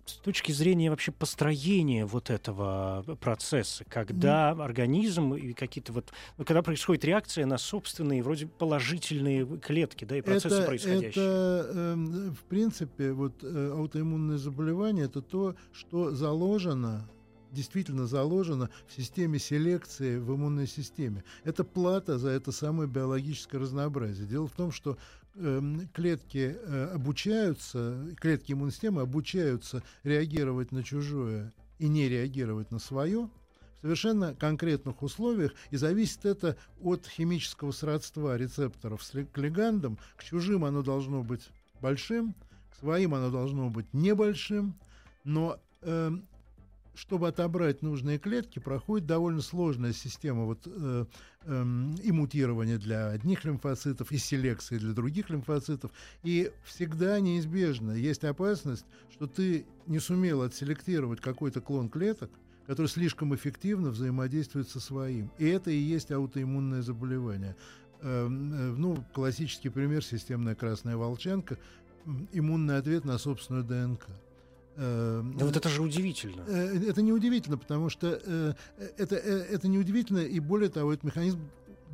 с 0.04 0.14
точки 0.14 0.52
зрения 0.52 0.90
вообще 0.90 1.12
построения 1.12 2.06
вот 2.06 2.30
этого 2.30 3.04
процесса, 3.20 3.84
когда 3.84 4.52
mm. 4.52 4.64
организм 4.64 5.34
и 5.34 5.52
какие-то 5.52 5.92
вот, 5.92 6.12
ну, 6.38 6.44
когда 6.44 6.62
происходит 6.62 7.04
реакция 7.04 7.46
на 7.46 7.58
собственные 7.58 8.22
вроде 8.22 8.46
положительные 8.46 9.46
клетки, 9.58 10.04
да, 10.04 10.16
и 10.16 10.20
процессы 10.20 10.56
это, 10.56 10.66
происходящие. 10.66 11.10
Это, 11.10 11.70
э, 11.74 11.94
в 12.30 12.44
принципе, 12.44 13.12
вот 13.12 13.42
э, 13.42 13.70
аутоиммунное 13.72 14.38
заболевание 14.38 15.06
это 15.06 15.22
то, 15.22 15.56
что 15.72 16.12
заложено 16.12 17.08
действительно 17.52 18.06
заложено 18.06 18.68
в 18.86 18.92
системе 18.92 19.38
селекции 19.38 20.18
в 20.18 20.34
иммунной 20.34 20.66
системе. 20.66 21.24
Это 21.42 21.64
плата 21.64 22.18
за 22.18 22.30
это 22.30 22.52
самое 22.52 22.88
биологическое 22.88 23.60
разнообразие. 23.60 24.26
Дело 24.26 24.46
в 24.46 24.52
том, 24.52 24.72
что 24.72 24.98
клетки 25.92 26.56
э, 26.58 26.90
обучаются, 26.94 28.14
клетки 28.18 28.52
иммунной 28.52 28.72
системы 28.72 29.02
обучаются 29.02 29.82
реагировать 30.02 30.72
на 30.72 30.82
чужое 30.82 31.52
и 31.78 31.88
не 31.88 32.08
реагировать 32.08 32.70
на 32.70 32.78
свое 32.78 33.28
в 33.76 33.80
совершенно 33.82 34.34
конкретных 34.34 35.02
условиях, 35.02 35.52
и 35.70 35.76
зависит 35.76 36.24
это 36.24 36.56
от 36.80 37.06
химического 37.06 37.72
сродства 37.72 38.36
рецепторов 38.36 39.02
с 39.02 39.12
лигандом. 39.14 39.98
К 40.16 40.24
чужим 40.24 40.64
оно 40.64 40.82
должно 40.82 41.22
быть 41.22 41.42
большим, 41.82 42.34
к 42.72 42.76
своим 42.80 43.14
оно 43.14 43.30
должно 43.30 43.68
быть 43.68 43.92
небольшим, 43.92 44.74
но 45.24 45.58
э, 45.82 46.10
чтобы 46.96 47.28
отобрать 47.28 47.82
нужные 47.82 48.18
клетки, 48.18 48.58
проходит 48.58 49.06
довольно 49.06 49.42
сложная 49.42 49.92
система 49.92 50.44
вот, 50.44 50.62
э, 50.64 51.04
э, 51.42 51.62
иммутирования 52.02 52.78
для 52.78 53.10
одних 53.10 53.44
лимфоцитов 53.44 54.10
и 54.12 54.18
селекции 54.18 54.78
для 54.78 54.92
других 54.92 55.30
лимфоцитов. 55.30 55.92
И 56.22 56.50
всегда 56.64 57.20
неизбежно 57.20 57.92
есть 57.92 58.24
опасность, 58.24 58.86
что 59.12 59.26
ты 59.26 59.66
не 59.86 59.98
сумел 59.98 60.42
отселектировать 60.42 61.20
какой-то 61.20 61.60
клон 61.60 61.90
клеток, 61.90 62.30
который 62.66 62.88
слишком 62.88 63.34
эффективно 63.34 63.90
взаимодействует 63.90 64.68
со 64.68 64.80
своим. 64.80 65.30
И 65.38 65.46
это 65.46 65.70
и 65.70 65.76
есть 65.76 66.10
аутоиммунное 66.10 66.82
заболевание. 66.82 67.56
Э, 68.00 68.26
э, 68.26 68.28
ну, 68.28 69.04
классический 69.12 69.68
пример– 69.68 70.02
системная 70.04 70.54
красная 70.54 70.96
волчанка, 70.96 71.58
иммунный 72.32 72.78
ответ 72.78 73.04
на 73.04 73.18
собственную 73.18 73.64
ДНК. 73.64 74.06
Да 74.76 75.44
вот 75.46 75.56
это 75.56 75.68
же 75.68 75.82
удивительно. 75.82 76.42
Э, 76.46 76.88
это 76.88 77.00
не 77.00 77.12
удивительно, 77.12 77.56
потому 77.56 77.88
что 77.88 78.20
э, 78.22 78.52
это, 78.98 79.16
э, 79.16 79.46
это 79.50 79.68
не 79.68 79.78
удивительно, 79.78 80.18
и 80.18 80.38
более 80.38 80.68
того, 80.68 80.92
этот 80.92 81.04
механизм 81.04 81.40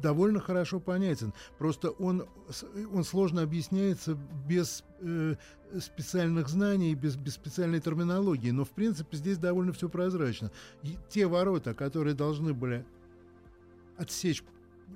довольно 0.03 0.41
хорошо 0.41 0.81
понятен. 0.81 1.33
Просто 1.59 1.91
он, 1.91 2.27
он 2.93 3.05
сложно 3.05 3.43
объясняется 3.43 4.19
без 4.49 4.85
э, 5.01 5.37
специальных 5.81 6.49
знаний, 6.49 6.95
без, 6.95 7.17
без 7.17 7.35
специальной 7.35 7.81
терминологии. 7.81 8.51
Но, 8.51 8.65
в 8.65 8.71
принципе, 8.71 9.17
здесь 9.17 9.39
довольно 9.39 9.73
все 9.73 9.89
прозрачно. 9.89 10.51
И 10.83 10.99
те 11.09 11.27
ворота, 11.27 11.75
которые 11.75 12.15
должны 12.15 12.53
были 12.53 12.85
отсечь 13.97 14.43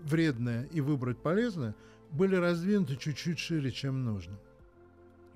вредное 0.04 0.64
и 0.72 0.80
выбрать 0.80 1.18
полезное, 1.18 1.74
были 2.10 2.36
раздвинуты 2.36 2.96
чуть-чуть 2.96 3.38
шире, 3.38 3.70
чем 3.70 4.04
нужно. 4.04 4.38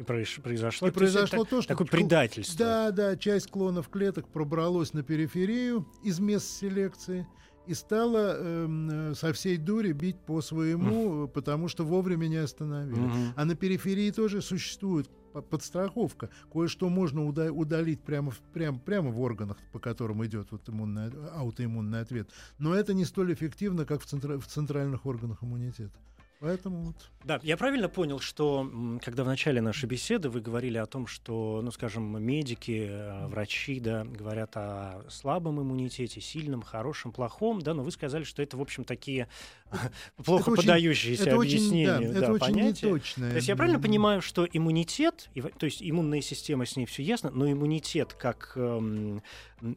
И 0.00 0.02
произошло, 0.02 0.88
и 0.88 0.90
произошло 0.90 1.44
то, 1.44 1.60
что 1.60 1.68
такое 1.68 1.86
предательство. 1.86 2.58
Да, 2.64 2.90
да, 2.90 3.16
часть 3.16 3.48
клонов 3.50 3.88
клеток 3.90 4.28
пробралась 4.28 4.94
на 4.94 5.02
периферию 5.02 5.86
из 6.02 6.18
мест 6.20 6.46
селекции 6.58 7.26
и 7.66 7.74
стала 7.74 8.34
э, 8.34 9.12
со 9.14 9.32
всей 9.34 9.58
дури 9.58 9.92
бить 9.92 10.18
по 10.18 10.40
своему, 10.40 11.28
потому 11.28 11.68
что 11.68 11.84
вовремя 11.84 12.26
не 12.28 12.38
остановили. 12.38 13.10
А 13.36 13.44
на 13.44 13.54
периферии 13.54 14.10
тоже 14.10 14.40
существует 14.40 15.10
подстраховка. 15.50 16.30
Кое-что 16.50 16.88
можно 16.88 17.26
уда- 17.26 17.52
удалить 17.52 18.00
прямо, 18.00 18.30
в, 18.30 18.38
прямо, 18.54 18.78
прямо 18.78 19.10
в 19.10 19.20
органах, 19.20 19.58
по 19.72 19.78
которым 19.78 20.24
идет 20.24 20.50
вот 20.50 20.68
иммунный, 20.68 21.10
аутоиммунный 21.34 22.00
ответ. 22.00 22.30
Но 22.58 22.74
это 22.74 22.94
не 22.94 23.04
столь 23.04 23.34
эффективно, 23.34 23.84
как 23.84 24.00
в, 24.02 24.06
центра- 24.06 24.38
в 24.38 24.46
центральных 24.46 25.04
органах 25.06 25.42
иммунитета. 25.42 25.92
Поэтому 26.40 26.84
вот. 26.84 26.96
Да, 27.22 27.38
я 27.42 27.58
правильно 27.58 27.90
понял, 27.90 28.18
что 28.18 28.66
когда 29.04 29.24
в 29.24 29.26
начале 29.26 29.60
нашей 29.60 29.84
беседы 29.84 30.30
вы 30.30 30.40
говорили 30.40 30.78
о 30.78 30.86
том, 30.86 31.06
что, 31.06 31.60
ну, 31.62 31.70
скажем, 31.70 32.22
медики, 32.22 32.88
э, 32.88 33.26
врачи, 33.26 33.78
да, 33.78 34.04
говорят 34.04 34.56
о 34.56 35.04
слабом 35.10 35.60
иммунитете, 35.60 36.22
сильном, 36.22 36.62
хорошем, 36.62 37.12
плохом, 37.12 37.60
да, 37.60 37.74
но 37.74 37.82
вы 37.82 37.90
сказали, 37.90 38.24
что 38.24 38.42
это, 38.42 38.56
в 38.56 38.62
общем, 38.62 38.84
такие 38.84 39.28
плохо 40.24 40.52
это 40.52 40.62
подающиеся 40.62 41.24
это 41.24 41.36
объяснения, 41.36 41.98
очень, 41.98 42.12
да, 42.14 42.20
да, 42.20 42.26
это 42.26 42.38
понятия. 42.38 42.86
Очень 42.86 42.94
неточное. 42.94 43.30
То 43.30 43.36
есть 43.36 43.48
я 43.48 43.56
правильно 43.56 43.78
понимаю, 43.78 44.22
что 44.22 44.46
иммунитет, 44.50 45.28
то 45.58 45.66
есть 45.66 45.82
иммунная 45.82 46.22
система 46.22 46.64
с 46.64 46.74
ней 46.74 46.86
все 46.86 47.02
ясно, 47.02 47.30
но 47.30 47.52
иммунитет 47.52 48.14
как 48.14 48.52
эм, 48.56 49.22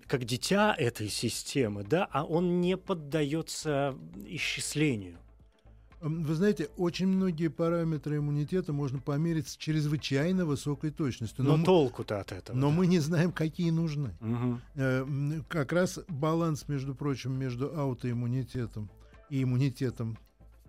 как 0.08 0.24
дитя 0.24 0.74
этой 0.78 1.10
системы, 1.10 1.84
да, 1.84 2.08
а 2.10 2.24
он 2.24 2.62
не 2.62 2.78
поддается 2.78 3.98
исчислению. 4.28 5.18
Вы 6.04 6.36
знаете, 6.36 6.70
очень 6.76 7.08
многие 7.08 7.48
параметры 7.48 8.18
иммунитета 8.18 8.74
можно 8.74 9.00
померить 9.00 9.48
с 9.48 9.56
чрезвычайно 9.56 10.46
высокой 10.46 10.92
точностью. 10.92 11.46
Но, 11.46 11.56
но 11.56 11.64
толку-то 11.64 12.20
от 12.20 12.34
этого. 12.34 12.58
Но 12.58 12.70
да. 12.70 12.76
мы 12.76 12.88
не 12.88 13.00
знаем, 13.00 13.32
какие 13.32 13.72
нужны. 13.72 14.14
Угу. 14.20 15.44
Как 15.48 15.72
раз 15.72 16.00
баланс, 16.10 16.68
между 16.68 16.94
прочим, 16.94 17.40
между 17.40 17.80
аутоиммунитетом 17.80 18.90
и 19.30 19.44
иммунитетом 19.44 20.18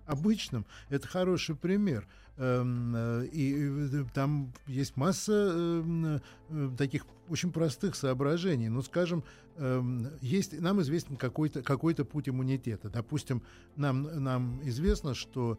обычным, 0.07 0.67
это 0.89 1.07
хороший 1.09 1.55
пример. 1.55 2.07
Эм, 2.37 2.95
э, 2.97 3.27
и 3.27 4.05
там 4.13 4.53
есть 4.67 4.97
масса 4.97 5.33
эм, 5.33 6.21
э, 6.49 6.71
таких 6.77 7.07
очень 7.29 7.53
простых 7.53 7.95
соображений. 7.95 8.69
Ну, 8.69 8.83
скажем, 8.83 9.23
эм, 9.57 10.11
есть, 10.21 10.61
нам 10.61 10.81
известен 10.83 11.17
какой-то 11.17 11.63
какой 11.63 11.95
путь 11.95 12.29
иммунитета. 12.29 12.91
Допустим, 12.91 13.43
нам, 13.77 14.23
нам 14.23 14.61
известно, 14.65 15.15
что 15.15 15.59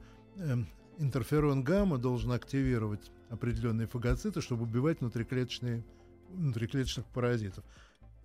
интерферон 0.98 1.64
гамма 1.64 1.98
должен 1.98 2.34
активировать 2.34 3.12
определенные 3.30 3.88
фагоциты, 3.88 4.42
чтобы 4.42 4.64
убивать 4.64 5.00
внутриклеточные, 5.00 5.84
внутриклеточных 6.34 7.06
паразитов. 7.06 7.64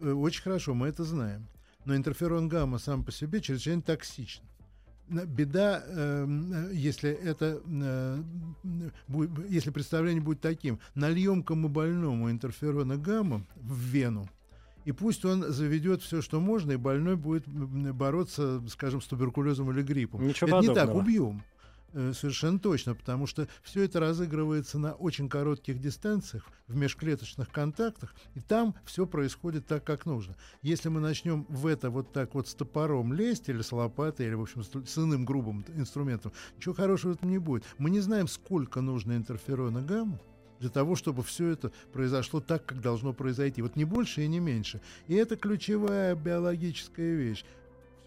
Э, 0.00 0.10
очень 0.10 0.42
хорошо, 0.42 0.74
мы 0.74 0.88
это 0.88 1.04
знаем. 1.04 1.46
Но 1.84 1.94
интерферон 1.94 2.48
гамма 2.48 2.78
сам 2.78 3.04
по 3.04 3.12
себе 3.12 3.40
чрезвычайно 3.40 3.82
токсичен 3.82 4.42
беда, 5.10 5.82
эм, 5.86 6.70
если 6.72 7.10
это, 7.10 7.60
э, 7.66 8.22
если 9.48 9.70
представление 9.70 10.22
будет 10.22 10.40
таким, 10.40 10.78
нальем 10.94 11.42
кому 11.42 11.68
больному 11.68 12.30
интерферона 12.30 12.96
гамма 12.96 13.44
в 13.56 13.78
вену, 13.78 14.28
и 14.84 14.92
пусть 14.92 15.24
он 15.24 15.52
заведет 15.52 16.02
все, 16.02 16.22
что 16.22 16.40
можно, 16.40 16.72
и 16.72 16.76
больной 16.76 17.16
будет 17.16 17.46
бороться, 17.46 18.62
скажем, 18.68 19.00
с 19.00 19.06
туберкулезом 19.06 19.70
или 19.70 19.82
гриппом. 19.82 20.26
Ничего 20.26 20.48
это 20.48 20.56
подобного. 20.56 20.80
не 20.80 20.86
так, 20.86 20.94
убьем. 20.94 21.42
Э, 21.92 22.12
совершенно 22.14 22.58
точно, 22.58 22.94
потому 22.94 23.26
что 23.26 23.48
все 23.62 23.82
это 23.82 23.98
разыгрывается 23.98 24.78
на 24.78 24.92
очень 24.92 25.28
коротких 25.28 25.80
дистанциях, 25.80 26.48
в 26.68 26.76
межклеточных 26.76 27.50
контактах, 27.50 28.14
и 28.34 28.40
там 28.40 28.76
все 28.84 29.06
происходит 29.06 29.66
так, 29.66 29.82
как 29.82 30.06
нужно. 30.06 30.36
Если 30.62 30.88
мы 30.88 31.00
начнем 31.00 31.46
в 31.48 31.66
это 31.66 31.90
вот 31.90 32.12
так 32.12 32.34
вот 32.34 32.46
с 32.46 32.54
топором 32.54 33.12
лезть, 33.12 33.48
или 33.48 33.60
с 33.60 33.72
лопатой, 33.72 34.26
или, 34.26 34.34
в 34.34 34.42
общем, 34.42 34.62
с 34.62 34.98
иным 34.98 35.24
грубым 35.24 35.64
инструментом, 35.74 36.32
ничего 36.56 36.74
хорошего 36.74 37.12
в 37.12 37.16
этом 37.16 37.30
не 37.30 37.38
будет. 37.38 37.64
Мы 37.78 37.90
не 37.90 38.00
знаем, 38.00 38.28
сколько 38.28 38.80
нужно 38.80 39.16
интерферона 39.16 39.82
гамма, 39.82 40.20
для 40.60 40.68
того, 40.68 40.94
чтобы 40.94 41.24
все 41.24 41.48
это 41.48 41.72
произошло 41.92 42.40
так, 42.40 42.66
как 42.66 42.80
должно 42.80 43.12
произойти. 43.12 43.62
Вот 43.62 43.76
не 43.76 43.84
больше 43.84 44.22
и 44.22 44.28
не 44.28 44.38
меньше. 44.38 44.80
И 45.08 45.14
это 45.14 45.36
ключевая 45.36 46.14
биологическая 46.14 47.14
вещь 47.16 47.44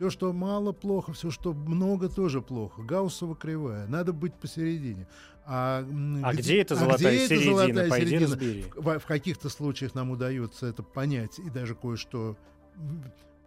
Все, 0.04 0.10
что 0.10 0.34
мало, 0.34 0.74
плохо, 0.74 1.14
все, 1.14 1.32
что 1.32 1.54
много, 1.54 2.10
тоже 2.10 2.42
плохо. 2.42 2.82
Гауссова 2.82 3.38
кривая. 3.38 3.88
Надо 3.88 4.12
быть 4.12 4.34
посередине. 4.34 5.08
А, 5.46 5.80
а 5.80 6.34
где, 6.34 6.42
где 6.42 6.62
это 6.62 6.76
золотая 6.76 7.14
а 7.14 7.16
где 7.16 7.28
середина? 7.30 7.56
золотая 7.56 7.90
Пойди 7.90 8.06
середина? 8.08 8.32
Разбери. 8.32 8.66
В, 8.76 9.00
в 9.00 9.06
каких-то 9.06 9.48
случаях 9.48 9.96
нам 9.96 10.12
удается 10.12 10.66
это 10.66 10.84
понять 10.84 11.40
и 11.40 11.50
даже 11.50 11.74
кое-что 11.74 12.36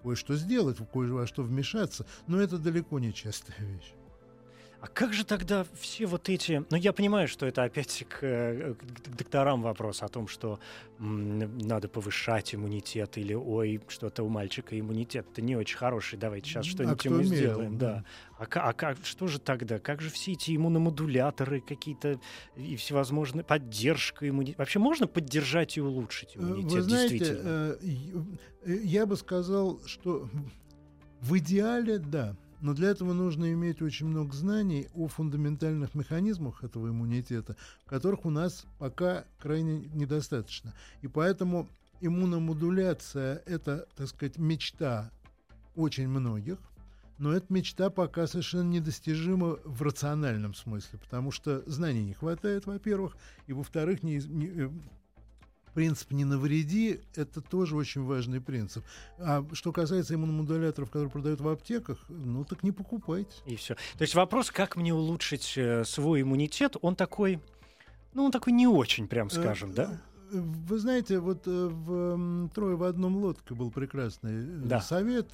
кое-что 0.03 0.35
сделать, 0.37 0.79
кое 0.95 1.12
во 1.12 1.27
что 1.27 1.42
вмешаться, 1.42 2.07
но 2.27 2.40
это 2.40 2.57
далеко 2.57 2.99
не 3.01 3.12
частая 3.12 3.59
вещь. 3.59 3.92
А 4.87 4.88
как 4.88 5.12
же 5.12 5.25
тогда 5.25 5.66
все 5.81 6.07
вот 6.07 6.29
эти... 6.29 6.64
Ну, 6.70 6.77
я 6.77 6.92
понимаю, 6.92 7.27
что 7.27 7.44
это 7.44 7.64
опять 7.64 8.07
к, 8.09 8.18
э, 8.22 8.75
к 8.75 9.16
докторам 9.16 9.61
вопрос 9.62 10.01
о 10.01 10.09
том, 10.09 10.29
что 10.29 10.61
м, 11.01 11.59
надо 11.59 11.88
повышать 11.88 12.55
иммунитет, 12.55 13.18
или, 13.18 13.35
ой, 13.35 13.81
что-то 13.88 14.22
у 14.22 14.29
мальчика 14.29 14.79
иммунитет-то 14.79 15.42
не 15.42 15.57
очень 15.57 15.77
хороший, 15.77 16.20
давайте 16.20 16.49
сейчас 16.49 16.66
что-нибудь 16.66 17.05
а 17.05 17.09
ему 17.09 17.18
мерил, 17.18 17.35
сделаем. 17.35 17.79
Да. 17.79 18.05
А, 18.38 18.44
а 18.44 18.72
как, 18.75 18.99
что 19.03 19.27
же 19.27 19.40
тогда? 19.40 19.81
Как 19.81 20.01
же 20.01 20.09
все 20.09 20.33
эти 20.33 20.55
иммуномодуляторы 20.55 21.61
какие-то 21.62 22.20
и 22.55 22.77
всевозможные... 22.77 23.42
Поддержка 23.42 24.29
иммунитета? 24.29 24.59
Вообще 24.61 24.79
можно 24.79 25.09
поддержать 25.09 25.77
и 25.77 25.81
улучшить 25.81 26.37
э, 26.37 26.38
иммунитет, 26.38 26.72
Вы 26.72 26.83
знаете, 26.83 27.37
э, 27.42 27.77
я 28.64 29.05
бы 29.05 29.16
сказал, 29.16 29.81
что 29.85 30.29
в 31.20 31.37
идеале, 31.38 31.99
да, 31.99 32.37
но 32.61 32.75
для 32.75 32.90
этого 32.90 33.12
нужно 33.12 33.53
иметь 33.53 33.83
очень 33.83 34.07
много 34.07 34.35
знаний 34.35 34.88
о 34.95 35.09
фундаментальных 35.09 35.95
механизмах 35.95 36.64
этого 36.64 36.88
иммунитета, 36.88 37.57
которых 37.87 38.25
у 38.25 38.31
нас 38.31 38.64
пока 38.79 39.25
крайне 39.38 39.88
недостаточно. 39.95 40.75
И 41.03 41.09
поэтому 41.09 41.69
иммуномодуляция– 42.01 43.42
это, 43.47 43.87
так 43.97 44.09
сказать, 44.09 44.38
мечта 44.38 45.11
очень 45.75 46.09
многих, 46.09 46.59
но 47.19 47.33
эта 47.33 47.53
мечта 47.53 47.88
пока 47.90 48.27
совершенно 48.27 48.71
недостижима 48.71 49.59
в 49.64 49.83
рациональном 49.83 50.55
смысле, 50.55 50.99
потому 50.99 51.31
что 51.31 51.62
знаний 51.66 52.05
не 52.05 52.14
хватает, 52.14 52.66
во-первых, 52.66 53.16
и, 53.47 53.53
во-вторых, 53.53 54.03
не, 54.03 54.19
не, 54.19 54.47
э, 54.47 54.71
принцип 55.77 56.11
«не 56.12 56.25
навреди»— 56.25 57.01
это 57.15 57.43
тоже 57.43 57.77
очень 57.77 58.03
важный 58.03 58.41
принцип. 58.41 58.83
А 59.19 59.45
что 59.53 59.73
касается 59.73 60.15
иммуномодуляторов, 60.15 60.89
которые 60.89 61.11
продают 61.11 61.43
в 61.43 61.49
аптеках, 61.49 61.99
ну 62.09 62.47
так 62.47 62.62
не 62.62 62.73
покупайте. 62.73 63.37
И 63.45 63.57
все. 63.57 63.75
То 63.75 64.03
есть 64.03 64.15
вопрос, 64.15 64.51
как 64.51 64.77
мне 64.77 64.95
улучшить 64.95 65.53
э, 65.57 65.85
свой 65.85 66.23
иммунитет, 66.23 66.77
он 66.81 66.97
такой, 66.97 67.41
ну 68.15 68.25
он 68.25 68.33
такой 68.33 68.55
не 68.55 68.67
очень, 68.67 69.07
прям 69.07 69.29
скажем, 69.29 69.75
да? 69.75 70.01
Э, 70.33 70.39
вы 70.41 70.79
знаете, 70.79 71.19
вот 71.19 71.47
э, 71.47 71.69
в 71.71 72.49
«Трое 72.55 72.77
в 72.77 72.83
одном 72.83 73.19
лодке» 73.19 73.55
был 73.55 73.71
прекрасный 73.71 74.47
да. 74.65 74.81
совет. 74.81 75.29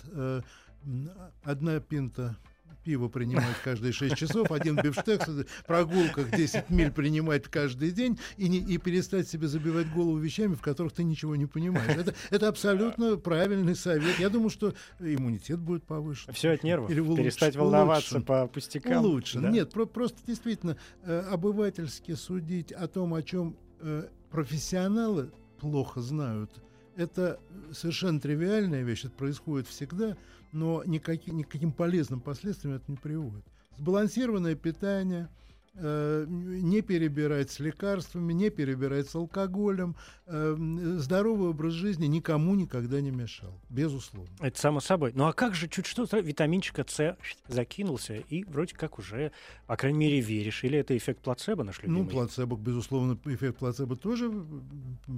Одна 1.45 1.79
пинта 1.79 2.37
пиво 2.83 3.09
принимать 3.09 3.57
каждые 3.63 3.93
6 3.93 4.17
часов, 4.17 4.51
один 4.51 4.77
бифштекс, 4.77 5.29
прогулках 5.67 6.31
10 6.31 6.71
миль 6.71 6.91
принимать 6.91 7.45
каждый 7.45 7.91
день 7.91 8.19
и, 8.37 8.49
не, 8.49 8.59
и 8.59 8.79
перестать 8.79 9.29
себе 9.29 9.49
забивать 9.49 9.91
голову 9.93 10.19
вещами, 10.19 10.55
в 10.55 10.61
которых 10.61 10.93
ты 10.93 11.05
ничего 11.05 11.37
не 11.37 11.47
понимаешь. 11.47 11.97
Это, 11.97 12.15
это 12.31 12.49
абсолютно 12.49 13.17
правильный 13.17 13.77
совет. 13.77 14.19
Я 14.19 14.29
думаю, 14.29 14.51
что 14.51 14.75
иммунитет 15.01 15.59
будет 15.59 15.85
повышен. 15.85 16.33
Все 16.33 16.51
от 16.51 16.63
нервов. 16.63 16.91
Или 16.91 17.01
улучш, 17.01 17.23
Перестать 17.23 17.57
волноваться 17.57 18.17
улучшен, 18.17 18.27
по 18.27 18.47
пустякам. 18.47 19.05
Улучшен. 19.05 19.43
Да? 19.43 19.51
Нет, 19.51 19.71
про, 19.71 19.87
просто 19.87 20.19
действительно 20.27 20.77
э, 21.05 21.21
обывательски 21.31 22.15
судить 22.15 22.73
о 22.73 22.89
том, 22.89 23.15
о 23.15 23.23
чем 23.23 23.57
э, 23.81 24.09
профессионалы 24.31 25.31
плохо 25.59 26.01
знают, 26.01 26.51
это 26.97 27.41
совершенно 27.73 28.21
тривиальная 28.21 28.83
вещь, 28.83 29.05
это 29.05 29.15
происходит 29.15 29.69
всегда 29.69 30.17
но 30.53 30.85
никаким, 30.85 31.39
никаким 31.39 31.73
полезным 31.73 32.21
последствиям 32.21 32.77
это 32.77 32.85
не 32.91 32.97
приводит. 32.97 33.45
Сбалансированное 33.79 34.55
питание– 34.55 35.29
не 35.75 36.83
перебирать 36.83 37.51
с 37.51 37.59
лекарствами, 37.59 38.33
не 38.33 38.51
перебирать 38.51 39.09
с 39.09 39.15
алкоголем. 39.15 39.97
Э, 40.27 40.57
здоровый 40.99 41.51
образ 41.51 41.73
жизни 41.73 42.07
никому 42.07 42.55
никогда 42.55 43.01
не 43.01 43.11
мешал, 43.11 43.59
безусловно. 43.69 44.31
Это 44.41 44.59
само 44.59 44.81
собой. 44.81 45.13
Ну 45.15 45.27
а 45.27 45.33
как 45.33 45.55
же 45.55 45.69
чуть 45.69 45.87
что, 45.87 46.05
витаминчика 46.19 46.85
С 46.87 47.17
закинулся, 47.49 48.15
и 48.15 48.45
вроде 48.45 48.75
как 48.75 48.99
уже, 48.99 49.33
по 49.67 49.77
крайней 49.77 49.99
мере, 49.99 50.21
веришь. 50.21 50.63
Или 50.65 50.79
это 50.79 50.97
эффект 50.97 51.21
плацебо 51.23 51.65
наш 51.65 51.83
любимый? 51.83 52.05
Ну, 52.05 52.09
плацебо, 52.09 52.57
безусловно, 52.57 53.19
эффект 53.25 53.59
плацебо 53.59 53.97
тоже 53.97 54.31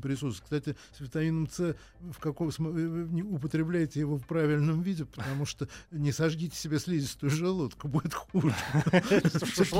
присутствует. 0.02 0.44
Кстати, 0.44 0.76
с 0.96 1.00
витамином 1.00 1.48
С 1.50 1.74
в 2.00 2.18
каком 2.20 2.50
не 2.58 3.22
употребляйте 3.22 4.00
его 4.00 4.16
в 4.16 4.26
правильном 4.26 4.82
виде, 4.82 5.04
потому 5.04 5.46
что 5.46 5.68
не 5.90 6.12
сожгите 6.12 6.56
себе 6.56 6.78
слизистую 6.78 7.30
желудку, 7.30 7.88
будет 7.88 8.14
хуже. 8.14 8.54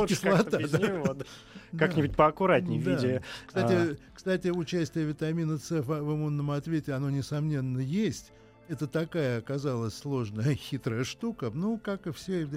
Кислота 0.07 0.64
Как-нибудь 1.79 2.17
поаккуратнее 2.17 2.81
в 2.81 2.87
виде... 2.87 3.23
Кстати, 3.47 3.99
кстати, 4.15 4.49
участие 4.49 5.05
витамина 5.05 5.59
С 5.59 5.71
в 5.71 5.93
иммунном 5.93 6.51
ответе, 6.51 6.93
оно, 6.93 7.11
несомненно, 7.11 7.79
есть. 7.79 8.33
Это 8.69 8.87
такая 8.87 9.39
оказалась 9.39 9.95
сложная, 9.95 10.55
хитрая 10.55 11.05
штука. 11.05 11.51
Ну, 11.53 11.79
как 11.79 12.07
и 12.07 12.13
все 12.13 12.49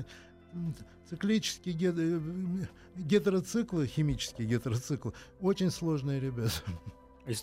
циклические 1.10 1.76
гетероциклы, 2.96 3.88
химические 3.88 4.48
гетероциклы, 4.48 5.14
очень 5.42 5.72
сложные 5.72 6.20
ребята. 6.20 6.54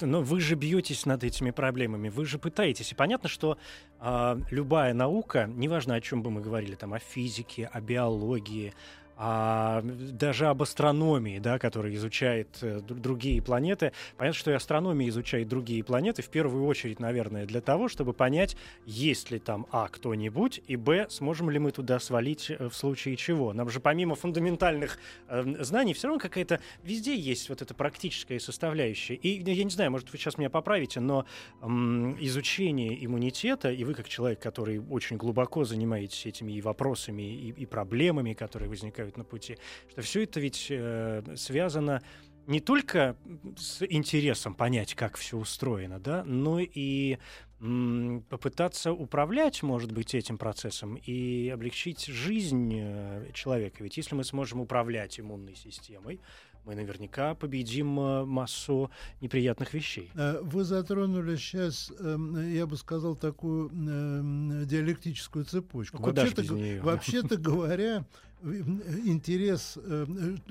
Но 0.00 0.22
вы 0.22 0.40
же 0.40 0.54
бьетесь 0.54 1.04
над 1.04 1.24
этими 1.24 1.50
проблемами, 1.50 2.08
вы 2.08 2.24
же 2.24 2.38
пытаетесь. 2.38 2.92
И 2.92 2.94
понятно, 2.94 3.28
что 3.28 3.58
э, 4.00 4.40
любая 4.50 4.94
наука, 4.94 5.46
неважно 5.46 5.94
о 5.94 6.00
чем 6.00 6.22
бы 6.22 6.30
мы 6.30 6.40
говорили, 6.40 6.74
там, 6.74 6.94
о 6.94 6.98
физике, 6.98 7.66
о 7.70 7.82
биологии, 7.82 8.72
а 9.16 9.82
даже 9.82 10.46
об 10.46 10.62
астрономии, 10.62 11.38
да, 11.38 11.58
которая 11.58 11.94
изучает 11.94 12.58
э, 12.62 12.80
другие 12.80 13.40
планеты. 13.40 13.92
Понятно, 14.16 14.38
что 14.38 14.50
и 14.50 14.54
астрономия 14.54 15.08
изучает 15.08 15.48
другие 15.48 15.84
планеты 15.84 16.22
в 16.22 16.28
первую 16.28 16.66
очередь, 16.66 16.98
наверное, 16.98 17.46
для 17.46 17.60
того, 17.60 17.88
чтобы 17.88 18.12
понять, 18.12 18.56
есть 18.86 19.30
ли 19.30 19.38
там 19.38 19.66
а 19.70 19.88
кто-нибудь 19.88 20.60
и 20.66 20.76
б 20.76 21.06
сможем 21.10 21.50
ли 21.50 21.58
мы 21.58 21.70
туда 21.70 22.00
свалить 22.00 22.50
э, 22.50 22.68
в 22.68 22.74
случае 22.74 23.16
чего. 23.16 23.52
Нам 23.52 23.70
же 23.70 23.80
помимо 23.80 24.16
фундаментальных 24.16 24.98
э, 25.28 25.44
знаний 25.60 25.94
все 25.94 26.08
равно 26.08 26.20
какая-то 26.20 26.60
везде 26.82 27.14
есть 27.14 27.48
вот 27.48 27.62
эта 27.62 27.74
практическая 27.74 28.40
составляющая. 28.40 29.14
И 29.14 29.42
я 29.52 29.64
не 29.64 29.70
знаю, 29.70 29.90
может 29.92 30.10
вы 30.10 30.18
сейчас 30.18 30.38
меня 30.38 30.50
поправите, 30.50 30.98
но 30.98 31.24
э, 31.60 31.66
изучение 31.66 33.04
иммунитета 33.04 33.70
и 33.70 33.84
вы 33.84 33.94
как 33.94 34.08
человек, 34.08 34.40
который 34.40 34.78
очень 34.78 35.16
глубоко 35.16 35.64
занимаетесь 35.64 36.26
этими 36.26 36.52
и 36.52 36.60
вопросами 36.60 37.22
и, 37.22 37.50
и 37.50 37.66
проблемами, 37.66 38.32
которые 38.32 38.68
возникают 38.68 39.03
возникают 39.04 39.16
на 39.16 39.24
пути, 39.24 39.58
что 39.90 40.02
все 40.02 40.22
это 40.22 40.40
ведь 40.40 40.66
э, 40.70 41.22
связано 41.36 42.02
не 42.46 42.60
только 42.60 43.16
с 43.56 43.82
интересом 43.88 44.54
понять, 44.54 44.94
как 44.94 45.16
все 45.16 45.38
устроено, 45.38 45.98
да, 45.98 46.24
но 46.24 46.60
и 46.60 47.18
м, 47.60 48.22
попытаться 48.28 48.92
управлять, 48.92 49.62
может 49.62 49.92
быть, 49.92 50.14
этим 50.14 50.36
процессом 50.36 50.96
и 50.96 51.48
облегчить 51.48 52.04
жизнь 52.04 52.74
э, 52.74 53.30
человека. 53.32 53.82
Ведь 53.82 53.96
если 53.96 54.14
мы 54.14 54.24
сможем 54.24 54.60
управлять 54.60 55.18
иммунной 55.18 55.54
системой, 55.54 56.20
мы 56.64 56.74
наверняка 56.74 57.34
победим 57.34 57.98
э, 58.00 58.24
массу 58.24 58.90
неприятных 59.20 59.74
вещей. 59.74 60.10
Э, 60.14 60.40
вы 60.42 60.64
затронули 60.64 61.36
сейчас, 61.36 61.92
эм, 61.98 62.52
я 62.52 62.66
бы 62.66 62.76
сказал, 62.76 63.16
такую 63.16 63.68
эм, 63.68 64.66
диалектическую 64.66 65.44
цепочку. 65.44 65.98
Ну, 65.98 66.12
вообще-то, 66.12 66.44
вообще-то 66.82 67.36
говоря, 67.36 68.04
интерес, 68.42 69.76
э, 69.76 70.06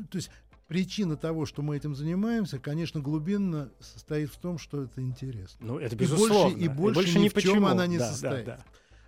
то 0.10 0.16
есть 0.16 0.30
причина 0.68 1.18
того, 1.18 1.46
что 1.46 1.62
мы 1.62 1.78
этим 1.78 1.96
занимаемся, 1.96 2.60
конечно, 2.60 3.00
глубинно 3.00 3.72
состоит 3.80 4.30
в 4.30 4.38
том, 4.38 4.58
что 4.58 4.84
это 4.84 5.02
интересно. 5.02 5.66
Ну, 5.66 5.80
это 5.80 5.96
безусловно. 5.96 6.56
И 6.56 6.68
больше, 6.68 6.68
и 6.68 6.68
больше, 6.68 6.92
и 6.92 7.04
больше 7.04 7.20
ни 7.20 7.30
в 7.30 7.34
почему. 7.34 7.54
чем 7.56 7.66
она 7.66 7.88
не 7.88 7.98
да, 7.98 8.12
состоит. 8.12 8.46
Да, 8.46 8.58
да. 8.58 8.66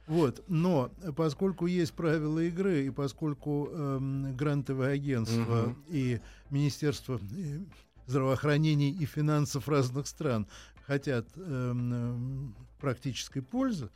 Вот, 0.07 0.43
но 0.47 0.91
поскольку 1.15 1.65
есть 1.65 1.93
правила 1.93 2.39
игры, 2.39 2.85
и 2.85 2.89
поскольку 2.91 3.69
э, 3.71 4.31
грантовое 4.37 4.93
агентство 4.93 5.63
угу. 5.63 5.75
и 5.87 6.19
Министерство 6.51 7.19
э, 7.19 7.59
здравоохранения 8.05 8.91
и 8.91 9.05
финансов 9.05 9.67
разных 9.67 10.05
стран 10.05 10.47
хотят 10.85 11.27
э, 11.35 11.73
практической 12.79 13.41
пользы, 13.41 13.89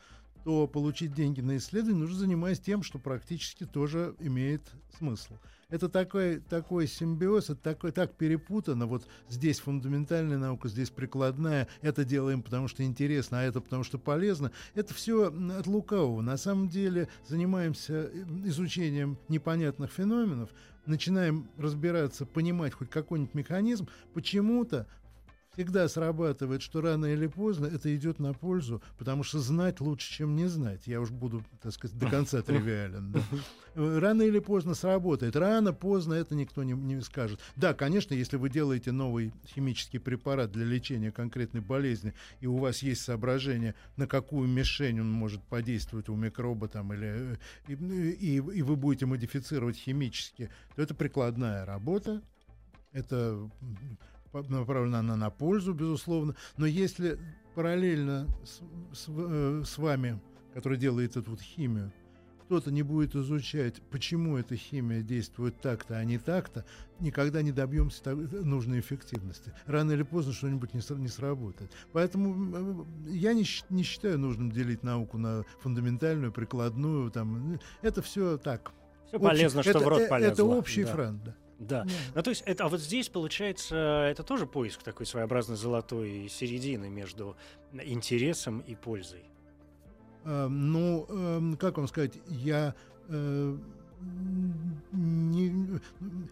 то 0.43 0.65
получить 0.67 1.13
деньги 1.13 1.41
на 1.41 1.57
исследование 1.57 2.01
нужно 2.01 2.17
занимаясь 2.17 2.59
тем, 2.59 2.81
что 2.81 2.97
практически 2.97 3.65
тоже 3.65 4.15
имеет 4.19 4.63
смысл. 4.97 5.35
Это 5.69 5.87
такой, 5.87 6.39
такой 6.39 6.87
симбиоз, 6.87 7.51
это 7.51 7.61
такой, 7.61 7.91
так 7.91 8.15
перепутано. 8.15 8.87
Вот 8.87 9.07
здесь 9.29 9.59
фундаментальная 9.59 10.39
наука, 10.39 10.67
здесь 10.67 10.89
прикладная. 10.89 11.67
Это 11.81 12.03
делаем, 12.03 12.41
потому 12.41 12.67
что 12.67 12.83
интересно, 12.83 13.41
а 13.41 13.43
это 13.43 13.61
потому 13.61 13.83
что 13.83 13.99
полезно. 13.99 14.51
Это 14.73 14.95
все 14.95 15.27
от 15.27 15.67
лукавого. 15.67 16.21
На 16.21 16.37
самом 16.37 16.69
деле 16.69 17.07
занимаемся 17.27 18.09
изучением 18.45 19.19
непонятных 19.27 19.91
феноменов, 19.91 20.49
начинаем 20.87 21.47
разбираться, 21.55 22.25
понимать 22.25 22.73
хоть 22.73 22.89
какой-нибудь 22.89 23.35
механизм, 23.35 23.87
почему-то 24.15 24.87
всегда 25.59 25.89
срабатывает, 25.89 26.61
что 26.61 26.79
рано 26.79 27.07
или 27.07 27.27
поздно 27.27 27.65
это 27.65 27.93
идет 27.93 28.19
на 28.19 28.33
пользу, 28.33 28.81
потому 28.97 29.23
что 29.23 29.39
знать 29.39 29.81
лучше, 29.81 30.09
чем 30.09 30.37
не 30.37 30.47
знать. 30.47 30.87
Я 30.87 31.01
уж 31.01 31.11
буду, 31.11 31.43
так 31.61 31.73
сказать, 31.73 31.97
до 31.97 32.09
конца 32.09 32.41
тривиален. 32.41 33.11
Да. 33.11 33.19
Рано 33.75 34.21
или 34.21 34.39
поздно 34.39 34.73
сработает. 34.73 35.35
Рано, 35.35 35.73
поздно 35.73 36.13
это 36.13 36.33
никто 36.33 36.63
не, 36.63 36.71
не 36.71 37.01
скажет. 37.01 37.41
Да, 37.57 37.73
конечно, 37.73 38.13
если 38.13 38.37
вы 38.37 38.49
делаете 38.49 38.93
новый 38.93 39.33
химический 39.47 39.99
препарат 39.99 40.49
для 40.53 40.63
лечения 40.63 41.11
конкретной 41.11 41.59
болезни, 41.59 42.13
и 42.39 42.47
у 42.47 42.55
вас 42.55 42.81
есть 42.81 43.01
соображение, 43.01 43.75
на 43.97 44.07
какую 44.07 44.47
мишень 44.47 45.01
он 45.01 45.11
может 45.11 45.43
подействовать 45.43 46.07
у 46.07 46.15
микроба 46.15 46.69
там, 46.69 46.93
или, 46.93 47.37
и, 47.67 47.73
и, 47.73 48.35
и 48.37 48.61
вы 48.61 48.77
будете 48.77 49.07
модифицировать 49.07 49.75
химически, 49.75 50.49
то 50.77 50.81
это 50.81 50.95
прикладная 50.95 51.65
работа, 51.65 52.21
это 52.93 53.49
направлена 54.33 54.99
она 54.99 55.15
на 55.15 55.29
пользу, 55.29 55.73
безусловно. 55.73 56.35
Но 56.57 56.65
если 56.65 57.19
параллельно 57.55 58.27
с, 58.43 58.61
с, 58.97 59.05
э, 59.07 59.63
с 59.65 59.77
вами, 59.77 60.21
который 60.53 60.77
делает 60.77 61.17
эту 61.17 61.31
вот 61.31 61.41
химию, 61.41 61.91
кто-то 62.49 62.71
не 62.71 62.81
будет 62.81 63.15
изучать, 63.15 63.79
почему 63.91 64.35
эта 64.35 64.55
химия 64.55 65.03
действует 65.03 65.61
так-то, 65.61 65.97
а 65.97 66.03
не 66.03 66.17
так-то, 66.17 66.65
никогда 66.99 67.43
не 67.43 67.51
добьемся 67.51 68.15
нужной 68.15 68.79
эффективности. 68.79 69.53
Рано 69.67 69.91
или 69.91 70.01
поздно 70.01 70.33
что-нибудь 70.33 70.73
не, 70.73 70.81
не 70.99 71.09
сработает. 71.09 71.71
Поэтому 71.93 72.85
э, 73.05 73.11
я 73.11 73.33
не, 73.33 73.45
не 73.69 73.83
считаю 73.83 74.17
нужным 74.17 74.51
делить 74.51 74.81
науку 74.81 75.19
на 75.19 75.43
фундаментальную, 75.59 76.31
прикладную. 76.31 77.11
Там. 77.11 77.59
Это 77.83 78.01
все 78.01 78.39
так. 78.39 78.71
Все 79.07 79.19
полезно, 79.19 79.61
что 79.61 79.69
это, 79.69 79.79
в 79.79 79.87
рот 79.87 80.01
э, 80.01 80.07
полезно. 80.07 80.33
Это 80.33 80.43
общий 80.43 80.85
да. 80.85 80.91
фронт, 80.91 81.23
да. 81.23 81.35
Да. 81.59 81.83
Yeah. 81.83 81.91
Ну, 82.15 82.23
то 82.23 82.29
есть, 82.29 82.43
это, 82.45 82.65
а 82.65 82.69
вот 82.69 82.79
здесь, 82.79 83.09
получается, 83.09 83.75
это 84.09 84.23
тоже 84.23 84.45
поиск 84.47 84.81
такой 84.81 85.05
своеобразной 85.05 85.57
золотой 85.57 86.27
середины 86.29 86.89
между 86.89 87.35
интересом 87.73 88.59
и 88.61 88.75
пользой. 88.75 89.25
Uh, 90.23 90.47
ну, 90.47 91.05
uh, 91.07 91.57
как 91.57 91.77
вам 91.77 91.87
сказать, 91.87 92.13
я 92.27 92.75
uh, 93.07 93.59
не, 94.91 95.79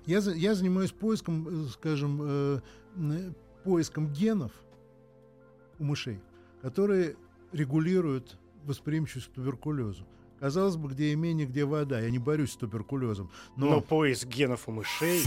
я, 0.06 0.20
я 0.20 0.56
занимаюсь 0.56 0.92
поиском, 0.92 1.68
скажем, 1.68 2.62
поиском 3.64 4.14
генов 4.14 4.54
у 5.80 5.84
мышей, 5.84 6.22
которые 6.62 7.18
регулируют 7.52 8.38
восприимчивость 8.64 9.28
к 9.28 9.32
туберкулезу. 9.34 10.06
Казалось 10.40 10.76
бы, 10.76 10.90
где 10.90 11.14
имение, 11.14 11.48
где 11.48 11.66
вода. 11.66 12.00
Я 12.00 12.12
не 12.12 12.20
борюсь 12.20 12.52
с 12.52 12.56
туберкулезом. 12.56 13.32
Но, 13.56 13.72
но 13.72 13.82
поиск 13.82 14.28
генов 14.28 14.68
у 14.68 14.72
мышей... 14.72 15.24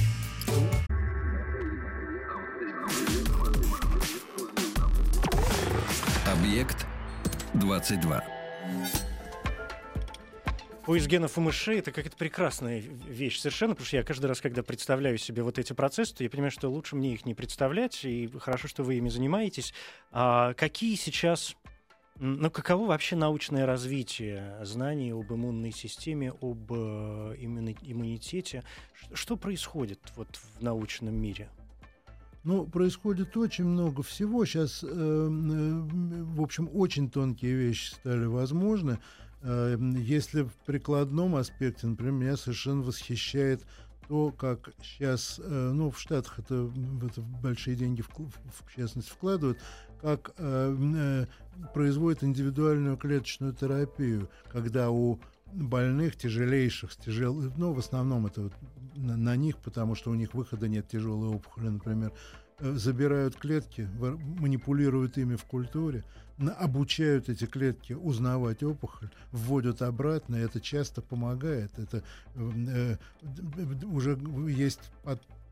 Объект 6.33 6.87
22. 7.55 8.25
Поиск 10.87 11.09
генов 11.09 11.37
у 11.39 11.41
мышей 11.41 11.81
это 11.81 11.91
какая-то 11.91 12.17
прекрасная 12.17 12.79
вещь 12.81 13.41
совершенно, 13.41 13.75
потому 13.75 13.87
что 13.87 13.97
я 13.97 14.05
каждый 14.05 14.27
раз, 14.27 14.41
когда 14.41 14.63
представляю 14.63 15.19
себе 15.19 15.43
вот 15.43 15.59
эти 15.59 15.73
процессы, 15.73 16.15
то 16.15 16.25
я 16.25 16.31
понимаю, 16.31 16.53
что 16.53 16.69
лучше 16.69 16.95
мне 16.95 17.15
их 17.15 17.27
не 17.27 17.35
представлять, 17.35 18.05
и 18.05 18.31
хорошо, 18.39 18.69
что 18.69 18.85
вы 18.85 18.95
ими 18.95 19.09
занимаетесь. 19.09 19.75
А 20.13 20.55
какие 20.55 20.95
сейчас 20.95 21.57
ну, 22.21 22.51
каково 22.51 22.87
вообще 22.87 23.17
научное 23.17 23.65
развитие 23.65 24.59
знаний 24.63 25.13
об 25.13 25.33
иммунной 25.33 25.73
системе, 25.73 26.33
об 26.43 26.71
э, 26.71 27.37
иммунитете? 27.39 28.63
Что 29.15 29.39
происходит 29.39 30.01
вот 30.17 30.37
в 30.37 30.63
научном 30.63 31.15
мире? 31.15 31.49
Ну, 32.45 32.67
происходит 32.67 33.37
очень 33.39 33.65
много 33.65 34.03
всего. 34.03 34.45
Сейчас, 34.45 34.85
э, 34.85 34.87
э, 34.87 34.91
в 34.91 36.43
общем, 36.43 36.69
очень 36.75 37.11
тонкие 37.11 37.55
вещи 37.55 37.95
стали 37.95 38.27
возможны. 38.27 38.99
Э, 39.43 39.79
если 39.97 40.43
в 40.43 40.53
прикладном 40.67 41.37
аспекте, 41.37 41.87
например, 41.87 42.13
меня 42.13 42.37
совершенно 42.37 42.83
восхищает 42.83 43.63
то, 44.09 44.33
как 44.33 44.73
сейчас, 44.83 45.41
э, 45.43 45.71
ну, 45.73 45.91
в 45.91 46.01
Штатах 46.01 46.41
это, 46.41 46.65
в 46.65 47.07
это 47.07 47.21
большие 47.21 47.77
деньги, 47.77 48.03
в, 48.03 48.09
в 48.09 48.77
частности, 48.77 49.09
вкладывают, 49.09 49.59
как 50.01 50.33
э, 50.37 50.77
э, 50.97 51.27
производят 51.75 52.25
индивидуальную 52.25 52.97
клеточную 52.97 53.53
терапию, 53.53 54.29
когда 54.51 54.91
у 54.91 55.21
больных 55.53 56.17
тяжелейших, 56.17 56.95
тяжел, 56.97 57.35
ну, 57.57 57.73
в 57.73 57.79
основном 57.79 58.27
это 58.27 58.43
вот 58.43 58.53
на, 58.97 59.17
на 59.17 59.37
них, 59.37 59.57
потому 59.59 59.95
что 59.95 60.11
у 60.11 60.15
них 60.15 60.35
выхода 60.35 60.69
нет 60.69 60.89
тяжелой 60.89 61.29
опухоли, 61.29 61.69
например, 61.69 62.13
э, 62.59 62.73
забирают 62.73 63.37
клетки, 63.37 63.89
манипулируют 64.39 65.19
ими 65.19 65.37
в 65.37 65.45
культуре, 65.45 66.05
обучают 66.59 67.29
эти 67.29 67.45
клетки 67.45 67.93
узнавать 67.93 68.63
опухоль, 68.63 69.11
вводят 69.33 69.83
обратно, 69.83 70.37
и 70.37 70.41
это 70.41 70.61
часто 70.61 71.03
помогает. 71.03 71.79
Это 71.79 72.03
э, 72.35 72.97
уже 73.85 74.19
есть 74.49 74.81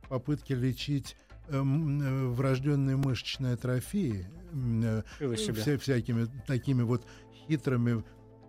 попытки 0.09 0.53
лечить 0.53 1.16
э, 1.49 1.61
врожденные 1.61 2.96
мышечные 2.96 3.55
атрофии 3.55 4.26
э, 4.26 4.38
вся, 5.36 5.78
всякими 5.78 6.28
такими 6.46 6.82
вот 6.82 7.05
хитрыми 7.46 8.05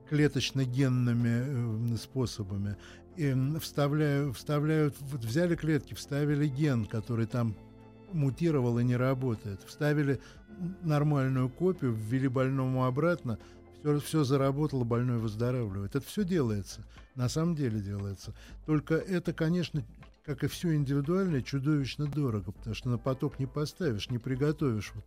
клеточно-генными 0.10 1.94
э, 1.94 1.98
способами. 1.98 2.78
И 3.16 3.36
вставляют, 3.60 4.36
вставляют, 4.38 4.96
вот 5.02 5.24
взяли 5.24 5.56
клетки, 5.56 5.94
вставили 5.94 6.48
ген, 6.48 6.86
который 6.86 7.26
там 7.26 7.56
мутировал 8.12 8.80
и 8.80 8.84
не 8.84 8.96
работает, 8.96 9.62
вставили 9.66 10.20
нормальную 10.82 11.50
копию, 11.50 11.94
ввели 11.94 12.28
больному 12.28 12.86
обратно, 12.86 13.38
все, 13.82 14.00
все 14.00 14.24
заработало, 14.24 14.84
больной 14.84 15.20
выздоравливает. 15.20 15.96
Это 15.96 16.06
все 16.06 16.24
делается, 16.24 16.86
на 17.16 17.30
самом 17.30 17.56
деле 17.56 17.80
делается. 17.80 18.34
Только 18.66 18.96
это, 18.96 19.34
конечно, 19.34 19.84
как 20.26 20.44
и 20.44 20.48
все 20.48 20.76
индивидуальное, 20.76 21.42
чудовищно 21.42 22.08
дорого, 22.08 22.52
потому 22.52 22.76
что 22.76 22.90
на 22.90 22.98
поток 22.98 23.40
не 23.40 23.48
поставишь, 23.48 24.10
не 24.10 24.18
приготовишь 24.18 24.92
вот 24.94 25.06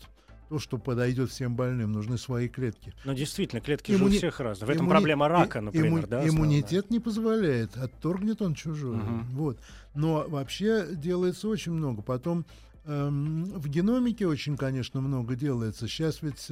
то, 0.53 0.59
что 0.59 0.77
подойдет 0.77 1.31
всем 1.31 1.57
больным. 1.57 1.93
Нужны 1.93 2.19
свои 2.19 2.47
клетки. 2.47 2.93
Но 3.07 3.15
действительно, 3.15 3.63
клетки 3.63 3.93
Иммуни... 3.93 4.11
же 4.11 4.17
у 4.17 4.19
всех 4.19 4.41
разные. 4.41 4.67
В 4.67 4.71
этом 4.71 4.83
иммуни... 4.83 4.97
проблема 4.97 5.29
рака, 5.29 5.63
например. 5.63 6.01
Имму... 6.01 6.07
Да, 6.07 6.29
иммунитет 6.29 6.91
не 6.91 7.01
позволяет, 7.01 7.75
отторгнет 7.79 8.43
он 8.43 8.55
чужой. 8.55 8.99
Угу. 8.99 9.25
Вот. 9.31 9.59
Но 9.95 10.27
вообще 10.29 10.89
делается 10.93 11.49
очень 11.49 11.73
много. 11.73 12.03
Потом 12.03 12.45
эм, 12.85 13.45
в 13.45 13.67
геномике 13.67 14.27
очень, 14.27 14.59
конечно, 14.59 15.01
много 15.01 15.37
делается. 15.37 15.89
Сейчас 15.89 16.21
ведь 16.21 16.47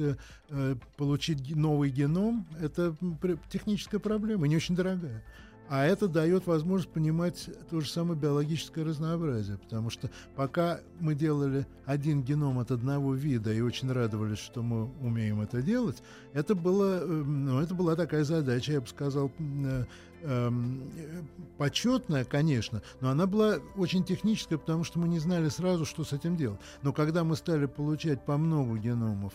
э, 0.49 0.75
получить 0.97 1.55
новый 1.55 1.91
геном— 1.91 2.47
это 2.59 2.95
техническая 3.51 3.99
проблема, 3.99 4.47
не 4.47 4.55
очень 4.55 4.75
дорогая. 4.75 5.23
А 5.71 5.85
это 5.85 6.09
дает 6.09 6.47
возможность 6.47 6.91
понимать 6.91 7.49
то 7.69 7.79
же 7.79 7.89
самое 7.89 8.19
биологическое 8.19 8.83
разнообразие, 8.83 9.57
потому 9.57 9.89
что 9.89 10.09
пока 10.35 10.81
мы 10.99 11.15
делали 11.15 11.65
один 11.85 12.23
геном 12.23 12.59
от 12.59 12.71
одного 12.71 13.13
вида 13.13 13.53
и 13.53 13.61
очень 13.61 13.89
радовались, 13.89 14.39
что 14.39 14.63
мы 14.63 14.91
умеем 14.99 15.39
это 15.39 15.61
делать, 15.61 16.03
это, 16.33 16.55
было, 16.55 16.99
э, 17.01 17.05
ну, 17.05 17.61
это 17.61 17.73
была 17.73 17.95
такая 17.95 18.25
задача, 18.25 18.73
я 18.73 18.81
бы 18.81 18.87
сказал, 18.87 19.31
э, 19.39 19.85
э, 20.23 20.51
почетная, 21.57 22.25
конечно, 22.25 22.81
но 22.99 23.07
она 23.09 23.25
была 23.25 23.59
очень 23.77 24.03
техническая, 24.03 24.57
потому 24.57 24.83
что 24.83 24.99
мы 24.99 25.07
не 25.07 25.19
знали 25.19 25.47
сразу, 25.47 25.85
что 25.85 26.03
с 26.03 26.11
этим 26.11 26.35
делать. 26.35 26.59
Но 26.81 26.91
когда 26.91 27.23
мы 27.23 27.37
стали 27.37 27.65
получать 27.65 28.25
по 28.25 28.35
много 28.35 28.77
геномов 28.77 29.31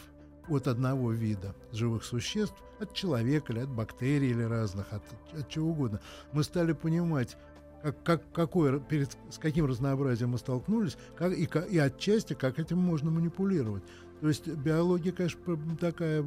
от 0.49 0.66
одного 0.66 1.12
вида 1.12 1.55
живых 1.72 2.05
существ, 2.05 2.57
от 2.78 2.92
человека 2.92 3.53
или 3.53 3.61
от 3.61 3.68
бактерий 3.68 4.30
или 4.30 4.42
разных, 4.42 4.92
от, 4.92 5.03
от 5.32 5.49
чего 5.49 5.70
угодно, 5.70 6.01
мы 6.32 6.42
стали 6.44 6.72
понимать, 6.72 7.36
как, 7.82 8.03
как, 8.03 8.32
какой, 8.32 8.80
перед, 8.80 9.16
с 9.30 9.38
каким 9.38 9.66
разнообразием 9.66 10.30
мы 10.30 10.38
столкнулись, 10.38 10.97
как, 11.16 11.32
и, 11.32 11.49
и 11.70 11.78
отчасти, 11.78 12.34
как 12.34 12.59
этим 12.59 12.78
можно 12.78 13.11
манипулировать. 13.11 13.84
То 14.20 14.28
есть 14.28 14.49
биология, 14.49 15.12
конечно, 15.12 15.38
такая 15.78 16.24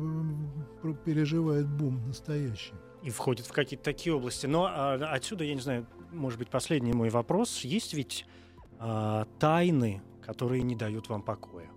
переживает 1.05 1.67
бум 1.67 2.07
настоящий. 2.07 2.73
И 3.01 3.09
входит 3.09 3.45
в 3.45 3.51
какие-то 3.51 3.83
такие 3.83 4.13
области. 4.13 4.45
Но 4.45 4.65
а, 4.65 4.93
отсюда, 4.93 5.43
я 5.43 5.55
не 5.55 5.61
знаю, 5.61 5.87
может 6.11 6.37
быть, 6.37 6.49
последний 6.49 6.93
мой 6.93 7.09
вопрос. 7.09 7.61
Есть 7.61 7.93
ведь 7.93 8.25
а, 8.77 9.25
тайны, 9.39 10.01
которые 10.21 10.61
не 10.61 10.75
дают 10.75 11.09
вам 11.09 11.23
покоя? 11.23 11.69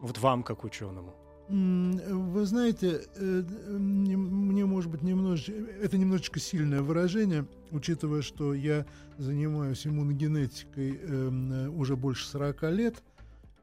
Вот 0.00 0.18
вам, 0.18 0.42
как 0.42 0.64
ученому. 0.64 1.14
Вы 1.48 2.44
знаете, 2.44 3.02
э, 3.14 3.42
мне, 3.78 4.66
может 4.66 4.90
быть, 4.90 5.02
немножечко, 5.02 5.52
это 5.80 5.96
немножечко 5.96 6.40
сильное 6.40 6.82
выражение, 6.82 7.46
учитывая, 7.70 8.22
что 8.22 8.52
я 8.52 8.84
занимаюсь 9.18 9.86
иммуногенетикой 9.86 10.98
эм, 11.02 11.78
уже 11.78 11.94
больше 11.96 12.26
40 12.26 12.62
лет, 12.72 13.02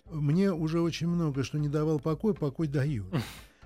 мне 0.10 0.54
уже 0.54 0.80
очень 0.80 1.08
много, 1.08 1.44
что 1.44 1.60
не 1.60 1.68
давал 1.68 2.00
покой, 2.00 2.34
покой 2.34 2.68
даю. 2.68 3.06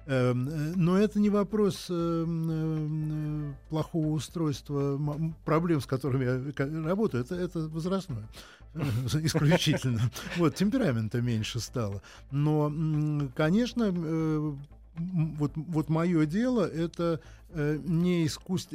Эм, 0.07 0.47
э, 0.47 0.73
но 0.77 0.97
это 0.97 1.19
не 1.19 1.29
вопрос 1.29 1.87
эм, 1.89 3.49
э, 3.49 3.53
плохого 3.69 4.07
устройства, 4.07 4.97
проблем, 5.43 5.81
с 5.81 5.85
которыми 5.85 6.23
я 6.23 6.85
работаю, 6.85 7.25
это, 7.25 7.35
это 7.35 7.59
возрастное 7.67 8.27
исключительно. 8.73 9.99
Вот, 10.37 10.55
темперамента 10.55 11.21
меньше 11.21 11.59
стало. 11.59 12.01
Но, 12.31 12.71
конечно, 13.35 13.91
э, 13.93 14.53
вот, 14.95 15.51
вот 15.55 15.89
мое 15.89 16.25
дело 16.25 16.65
это 16.65 17.19
не, 17.53 18.25
искусств, 18.25 18.73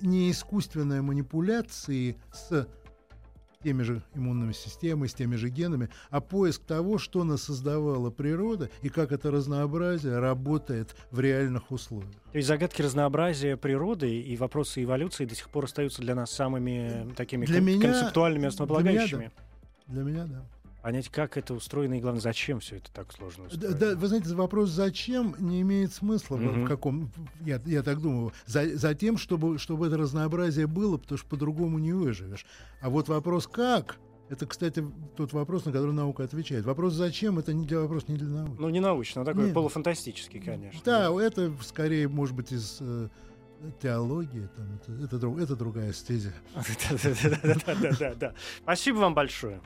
не 0.00 0.30
искусственная 0.30 1.02
манипуляции 1.02 2.16
с 2.32 2.66
теми 3.64 3.82
же 3.82 4.02
иммунными 4.14 4.52
системами, 4.52 5.08
с 5.08 5.14
теми 5.14 5.36
же 5.36 5.48
генами, 5.48 5.88
а 6.10 6.20
поиск 6.20 6.62
того, 6.64 6.98
что 6.98 7.24
нас 7.24 7.42
создавала 7.42 8.10
природа 8.10 8.68
и 8.82 8.90
как 8.90 9.10
это 9.10 9.30
разнообразие 9.30 10.18
работает 10.18 10.94
в 11.10 11.18
реальных 11.18 11.70
условиях. 11.70 12.12
То 12.30 12.38
есть 12.38 12.46
загадки 12.46 12.82
разнообразия 12.82 13.56
природы 13.56 14.20
и 14.20 14.36
вопросы 14.36 14.84
эволюции 14.84 15.24
до 15.24 15.34
сих 15.34 15.48
пор 15.48 15.64
остаются 15.64 16.02
для 16.02 16.14
нас 16.14 16.30
самыми 16.30 17.12
такими 17.16 17.46
для 17.46 17.56
кон- 17.56 17.64
меня, 17.64 17.80
концептуальными, 17.92 18.46
основополагающими? 18.46 19.32
Для 19.86 20.02
меня, 20.02 20.24
да. 20.24 20.32
Для 20.32 20.34
меня, 20.34 20.42
да 20.42 20.53
понять, 20.84 21.08
как 21.08 21.38
это 21.38 21.54
устроено 21.54 21.94
и, 21.94 22.00
главное, 22.00 22.20
зачем 22.20 22.60
все 22.60 22.76
это 22.76 22.92
так 22.92 23.10
сложно 23.10 23.46
устроено. 23.46 23.74
Да, 23.74 23.96
вы 23.96 24.06
знаете, 24.06 24.34
вопрос 24.34 24.68
«зачем» 24.68 25.34
не 25.38 25.62
имеет 25.62 25.94
смысла 25.94 26.36
mm-hmm. 26.36 26.64
в 26.64 26.68
каком... 26.68 27.10
Я, 27.40 27.58
я 27.64 27.82
так 27.82 28.02
думаю. 28.02 28.34
За, 28.44 28.76
за 28.76 28.94
тем, 28.94 29.16
чтобы, 29.16 29.58
чтобы 29.58 29.86
это 29.86 29.96
разнообразие 29.96 30.66
было, 30.66 30.98
потому 30.98 31.16
что 31.16 31.26
по-другому 31.26 31.78
не 31.78 31.94
выживешь. 31.94 32.44
А 32.82 32.90
вот 32.90 33.08
вопрос 33.08 33.46
«как» 33.46 33.96
Это, 34.30 34.46
кстати, 34.46 34.82
тот 35.16 35.34
вопрос, 35.34 35.66
на 35.66 35.72
который 35.72 35.92
наука 35.92 36.24
отвечает. 36.24 36.64
Вопрос 36.64 36.94
«зачем?»— 36.94 37.38
это 37.40 37.52
не 37.52 37.66
для 37.66 37.80
вопрос 37.80 38.08
не 38.08 38.16
для 38.16 38.28
науки. 38.28 38.56
Ну, 38.58 38.68
не 38.70 38.80
научно, 38.80 39.22
а 39.22 39.24
такой 39.24 39.44
Нет. 39.46 39.54
полуфантастический, 39.54 40.40
конечно. 40.40 40.80
Да, 40.84 41.10
да, 41.10 41.22
это 41.22 41.52
скорее, 41.62 42.08
может 42.08 42.34
быть, 42.34 42.50
из 42.50 42.78
э, 42.80 43.08
теологии. 43.82 44.48
Там, 44.56 45.00
это, 45.02 45.16
это, 45.16 45.42
это 45.42 45.56
другая 45.56 45.92
стезя. 45.92 46.32
Да-да-да. 47.66 48.34
Спасибо 48.62 48.96
вам 48.96 49.14
большое. 49.14 49.60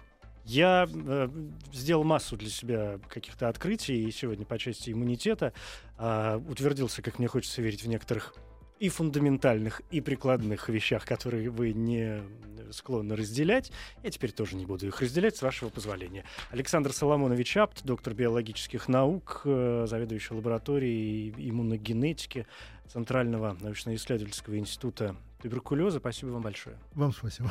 Я 0.48 0.88
э, 0.90 1.28
сделал 1.74 2.04
массу 2.04 2.36
для 2.38 2.48
себя 2.48 2.98
каких-то 3.08 3.48
открытий 3.48 4.10
сегодня 4.10 4.46
по 4.46 4.58
части 4.58 4.90
иммунитета. 4.90 5.52
Э, 5.98 6.40
утвердился, 6.48 7.02
как 7.02 7.18
мне 7.18 7.28
хочется 7.28 7.60
верить, 7.60 7.82
в 7.84 7.88
некоторых 7.88 8.34
и 8.78 8.88
фундаментальных, 8.88 9.82
и 9.90 10.00
прикладных 10.00 10.70
вещах, 10.70 11.04
которые 11.04 11.50
вы 11.50 11.74
не 11.74 12.22
склонны 12.70 13.14
разделять. 13.14 13.70
Я 14.02 14.10
теперь 14.10 14.32
тоже 14.32 14.56
не 14.56 14.64
буду 14.64 14.86
их 14.86 15.00
разделять, 15.02 15.36
с 15.36 15.42
вашего 15.42 15.68
позволения. 15.68 16.24
Александр 16.50 16.94
Соломонович 16.94 17.58
Апт, 17.58 17.84
доктор 17.84 18.14
биологических 18.14 18.88
наук, 18.88 19.42
э, 19.44 19.84
заведующий 19.86 20.32
лабораторией 20.32 21.34
иммуногенетики 21.36 22.46
Центрального 22.90 23.54
научно-исследовательского 23.60 24.56
института 24.56 25.14
туберкулеза. 25.42 25.98
Спасибо 25.98 26.30
вам 26.30 26.42
большое. 26.42 26.78
Вам 26.94 27.12
спасибо. 27.12 27.50